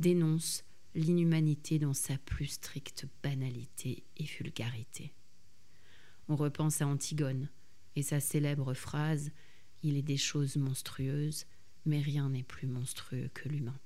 dénonce 0.00 0.64
l'inhumanité 0.94 1.78
dans 1.78 1.92
sa 1.92 2.16
plus 2.16 2.46
stricte 2.46 3.06
banalité 3.22 4.04
et 4.16 4.24
vulgarité. 4.24 5.12
On 6.28 6.34
repense 6.34 6.80
à 6.80 6.86
Antigone 6.86 7.50
et 7.94 8.02
sa 8.02 8.20
célèbre 8.20 8.72
phrase 8.72 9.30
Il 9.82 9.98
est 9.98 10.02
des 10.02 10.16
choses 10.16 10.56
monstrueuses, 10.56 11.44
mais 11.84 12.00
rien 12.00 12.30
n'est 12.30 12.42
plus 12.42 12.66
monstrueux 12.66 13.28
que 13.34 13.50
l'humain. 13.50 13.78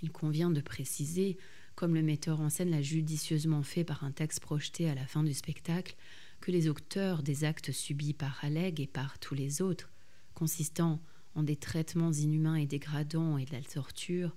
Il 0.00 0.12
convient 0.12 0.50
de 0.50 0.60
préciser, 0.60 1.36
comme 1.74 1.96
le 1.96 2.02
metteur 2.02 2.40
en 2.40 2.48
scène 2.48 2.70
l'a 2.70 2.80
judicieusement 2.80 3.64
fait 3.64 3.82
par 3.82 4.04
un 4.04 4.12
texte 4.12 4.38
projeté 4.38 4.88
à 4.88 4.94
la 4.94 5.06
fin 5.06 5.24
du 5.24 5.34
spectacle, 5.34 5.96
que 6.40 6.52
les 6.52 6.68
auteurs 6.68 7.24
des 7.24 7.42
actes 7.42 7.72
subis 7.72 8.14
par 8.14 8.38
Alleg 8.44 8.80
et 8.80 8.86
par 8.86 9.18
tous 9.18 9.34
les 9.34 9.60
autres, 9.60 9.90
consistant 10.34 11.02
des 11.42 11.56
traitements 11.56 12.12
inhumains 12.12 12.56
et 12.56 12.66
dégradants 12.66 13.38
et 13.38 13.44
de 13.44 13.52
la 13.52 13.62
torture, 13.62 14.36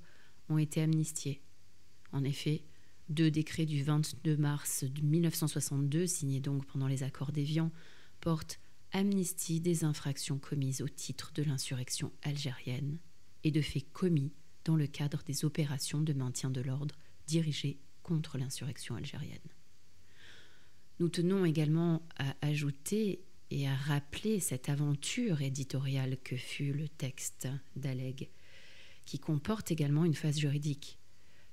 ont 0.49 0.57
été 0.57 0.81
amnistiés. 0.81 1.41
En 2.11 2.23
effet, 2.23 2.63
deux 3.09 3.31
décrets 3.31 3.65
du 3.65 3.83
22 3.83 4.37
mars 4.37 4.85
1962, 5.01 6.07
signés 6.07 6.39
donc 6.39 6.65
pendant 6.65 6.87
les 6.87 7.03
accords 7.03 7.31
d'Évian, 7.31 7.71
portent 8.19 8.59
amnistie 8.91 9.61
des 9.61 9.83
infractions 9.83 10.37
commises 10.37 10.81
au 10.81 10.87
titre 10.87 11.31
de 11.33 11.43
l'insurrection 11.43 12.11
algérienne 12.23 12.99
et 13.43 13.51
de 13.51 13.61
faits 13.61 13.91
commis 13.93 14.33
dans 14.65 14.75
le 14.75 14.87
cadre 14.87 15.23
des 15.23 15.45
opérations 15.45 16.01
de 16.01 16.13
maintien 16.13 16.49
de 16.49 16.61
l'ordre 16.61 16.95
dirigées 17.27 17.79
contre 18.03 18.37
l'insurrection 18.37 18.95
algérienne. 18.95 19.39
Nous 20.99 21.09
tenons 21.09 21.45
également 21.45 22.03
à 22.17 22.35
ajouter 22.41 23.23
et 23.51 23.67
à 23.67 23.75
rappeler 23.75 24.39
cette 24.39 24.69
aventure 24.69 25.41
éditoriale 25.41 26.17
que 26.23 26.37
fut 26.37 26.71
le 26.73 26.87
texte 26.87 27.49
d'Alleg, 27.75 28.29
qui 29.05 29.19
comporte 29.19 29.71
également 29.71 30.05
une 30.05 30.15
phase 30.15 30.39
juridique. 30.39 30.97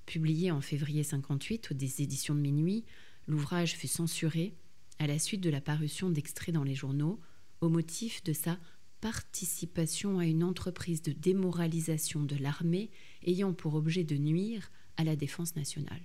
Publié 0.06 0.52
en 0.52 0.60
février 0.60 1.02
58 1.02 1.72
aux 1.72 1.74
des 1.74 2.00
éditions 2.00 2.36
de 2.36 2.40
minuit, 2.40 2.84
l'ouvrage 3.26 3.76
fut 3.76 3.88
censuré 3.88 4.54
à 5.00 5.06
la 5.08 5.18
suite 5.18 5.40
de 5.40 5.50
la 5.50 5.60
parution 5.60 6.08
d'extraits 6.08 6.54
dans 6.54 6.64
les 6.64 6.74
journaux 6.74 7.20
au 7.60 7.68
motif 7.68 8.22
de 8.22 8.32
sa 8.32 8.58
participation 9.00 10.18
à 10.18 10.24
une 10.24 10.44
entreprise 10.44 11.02
de 11.02 11.12
démoralisation 11.12 12.22
de 12.22 12.36
l'armée 12.36 12.90
ayant 13.24 13.52
pour 13.52 13.74
objet 13.74 14.04
de 14.04 14.16
nuire 14.16 14.70
à 14.96 15.04
la 15.04 15.16
défense 15.16 15.56
nationale. 15.56 16.02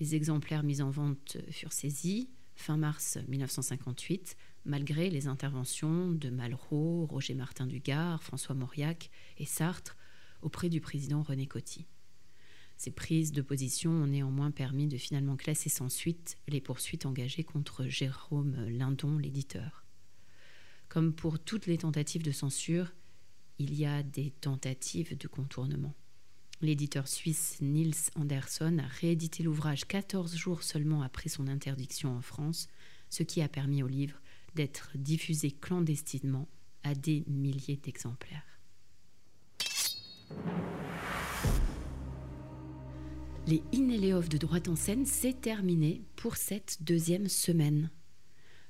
Les 0.00 0.14
exemplaires 0.14 0.62
mis 0.62 0.82
en 0.82 0.90
vente 0.90 1.38
furent 1.50 1.72
saisis 1.72 2.28
fin 2.54 2.76
mars 2.76 3.18
1958, 3.28 4.36
malgré 4.66 5.08
les 5.08 5.28
interventions 5.28 6.10
de 6.10 6.28
Malraux, 6.28 7.06
Roger 7.06 7.34
Martin 7.34 7.66
Dugard, 7.66 8.22
François 8.22 8.54
Mauriac 8.54 9.10
et 9.38 9.46
Sartre 9.46 9.96
auprès 10.42 10.68
du 10.68 10.80
président 10.80 11.22
René 11.22 11.46
Coty. 11.46 11.86
Ces 12.76 12.90
prises 12.90 13.32
de 13.32 13.40
position 13.40 13.90
ont 13.90 14.06
néanmoins 14.06 14.50
permis 14.50 14.86
de 14.86 14.98
finalement 14.98 15.36
classer 15.36 15.70
sans 15.70 15.88
suite 15.88 16.36
les 16.46 16.60
poursuites 16.60 17.06
engagées 17.06 17.44
contre 17.44 17.86
Jérôme 17.86 18.54
Lindon, 18.68 19.16
l'éditeur. 19.16 19.84
Comme 20.88 21.14
pour 21.14 21.38
toutes 21.38 21.66
les 21.66 21.78
tentatives 21.78 22.22
de 22.22 22.32
censure, 22.32 22.92
il 23.58 23.74
y 23.74 23.86
a 23.86 24.02
des 24.02 24.30
tentatives 24.30 25.16
de 25.16 25.28
contournement. 25.28 25.94
L'éditeur 26.60 27.08
suisse 27.08 27.58
Niels 27.60 27.94
Anderson 28.14 28.78
a 28.78 28.86
réédité 28.86 29.42
l'ouvrage 29.42 29.86
14 29.86 30.36
jours 30.36 30.62
seulement 30.62 31.02
après 31.02 31.28
son 31.28 31.48
interdiction 31.48 32.14
en 32.16 32.22
France, 32.22 32.68
ce 33.08 33.22
qui 33.22 33.40
a 33.40 33.48
permis 33.48 33.82
au 33.82 33.88
livre 33.88 34.20
d'être 34.56 34.90
diffusé 34.96 35.52
clandestinement 35.52 36.48
à 36.82 36.94
des 36.94 37.22
milliers 37.28 37.76
d'exemplaires. 37.76 38.42
Les 43.46 43.62
in 43.72 43.90
et 43.90 43.98
les 43.98 44.12
off 44.12 44.28
de 44.28 44.38
droite 44.38 44.66
en 44.66 44.74
scène, 44.74 45.06
c'est 45.06 45.40
terminé 45.40 46.02
pour 46.16 46.36
cette 46.36 46.82
deuxième 46.82 47.28
semaine. 47.28 47.90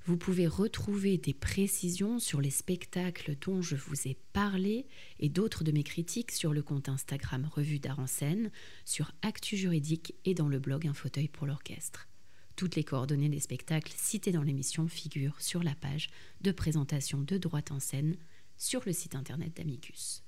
Vous 0.04 0.18
pouvez 0.18 0.46
retrouver 0.46 1.16
des 1.18 1.32
précisions 1.34 2.18
sur 2.18 2.40
les 2.40 2.50
spectacles 2.50 3.36
dont 3.44 3.62
je 3.62 3.74
vous 3.74 4.06
ai 4.06 4.18
parlé 4.32 4.86
et 5.18 5.28
d'autres 5.28 5.64
de 5.64 5.72
mes 5.72 5.82
critiques 5.82 6.30
sur 6.30 6.52
le 6.52 6.62
compte 6.62 6.88
Instagram 6.88 7.48
Revue 7.50 7.78
d'Art 7.78 7.98
en 7.98 8.06
scène, 8.06 8.50
sur 8.84 9.12
Actu 9.22 9.56
Juridique 9.56 10.14
et 10.24 10.34
dans 10.34 10.48
le 10.48 10.58
blog 10.58 10.86
Un 10.86 10.94
fauteuil 10.94 11.28
pour 11.28 11.46
l'orchestre. 11.46 12.06
Toutes 12.56 12.74
les 12.74 12.84
coordonnées 12.84 13.28
des 13.28 13.40
spectacles 13.40 13.92
cités 13.94 14.32
dans 14.32 14.42
l'émission 14.42 14.88
figurent 14.88 15.40
sur 15.42 15.62
la 15.62 15.74
page 15.74 16.08
de 16.40 16.50
présentation 16.52 17.18
de 17.18 17.36
droite 17.36 17.70
en 17.70 17.80
scène 17.80 18.16
sur 18.56 18.80
le 18.86 18.94
site 18.94 19.14
internet 19.14 19.54
d'Amicus. 19.58 20.24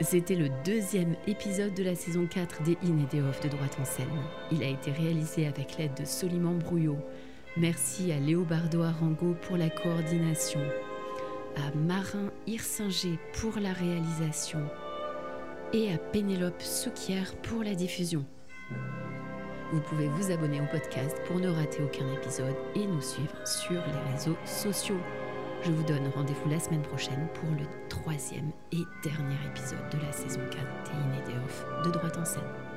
C'était 0.00 0.34
le 0.34 0.50
deuxième 0.64 1.16
épisode 1.28 1.72
de 1.74 1.84
la 1.84 1.94
saison 1.94 2.26
4 2.26 2.64
des 2.64 2.76
In 2.82 2.98
et 2.98 3.06
des 3.06 3.22
Off 3.22 3.40
de 3.40 3.48
Droite 3.48 3.78
en 3.80 3.84
scène. 3.84 4.08
Il 4.50 4.62
a 4.64 4.68
été 4.68 4.90
réalisé 4.90 5.46
avec 5.46 5.78
l'aide 5.78 5.94
de 5.94 6.04
Soliman 6.04 6.58
Brouillot. 6.58 6.98
Merci 7.56 8.10
à 8.10 8.18
Léobardo 8.18 8.82
Arango 8.82 9.34
pour 9.42 9.56
la 9.56 9.70
coordination, 9.70 10.60
à 11.56 11.74
Marin 11.76 12.30
Hirsinger 12.46 13.18
pour 13.40 13.58
la 13.58 13.72
réalisation 13.72 14.68
et 15.72 15.92
à 15.92 15.98
Pénélope 15.98 16.60
Souquière 16.60 17.34
pour 17.42 17.62
la 17.62 17.74
diffusion. 17.74 18.26
Vous 19.72 19.80
pouvez 19.80 20.08
vous 20.08 20.30
abonner 20.30 20.60
au 20.60 20.66
podcast 20.66 21.16
pour 21.26 21.38
ne 21.38 21.48
rater 21.48 21.82
aucun 21.82 22.06
épisode 22.12 22.54
et 22.74 22.86
nous 22.86 23.00
suivre 23.00 23.34
sur 23.46 23.72
les 23.72 24.12
réseaux 24.12 24.36
sociaux. 24.44 25.00
Je 25.62 25.72
vous 25.72 25.82
donne 25.82 26.08
rendez-vous 26.14 26.48
la 26.48 26.60
semaine 26.60 26.82
prochaine 26.82 27.28
pour 27.34 27.50
le 27.50 27.66
troisième 27.88 28.52
et 28.72 28.84
dernier 29.02 29.36
épisode 29.48 29.88
de 29.90 29.98
la 29.98 30.12
saison 30.12 30.40
4 30.50 30.62
des 30.84 30.90
In 30.92 31.18
et 31.18 31.26
des 31.26 31.44
Off 31.44 31.66
de 31.84 31.90
Droite 31.90 32.16
en 32.16 32.24
scène. 32.24 32.75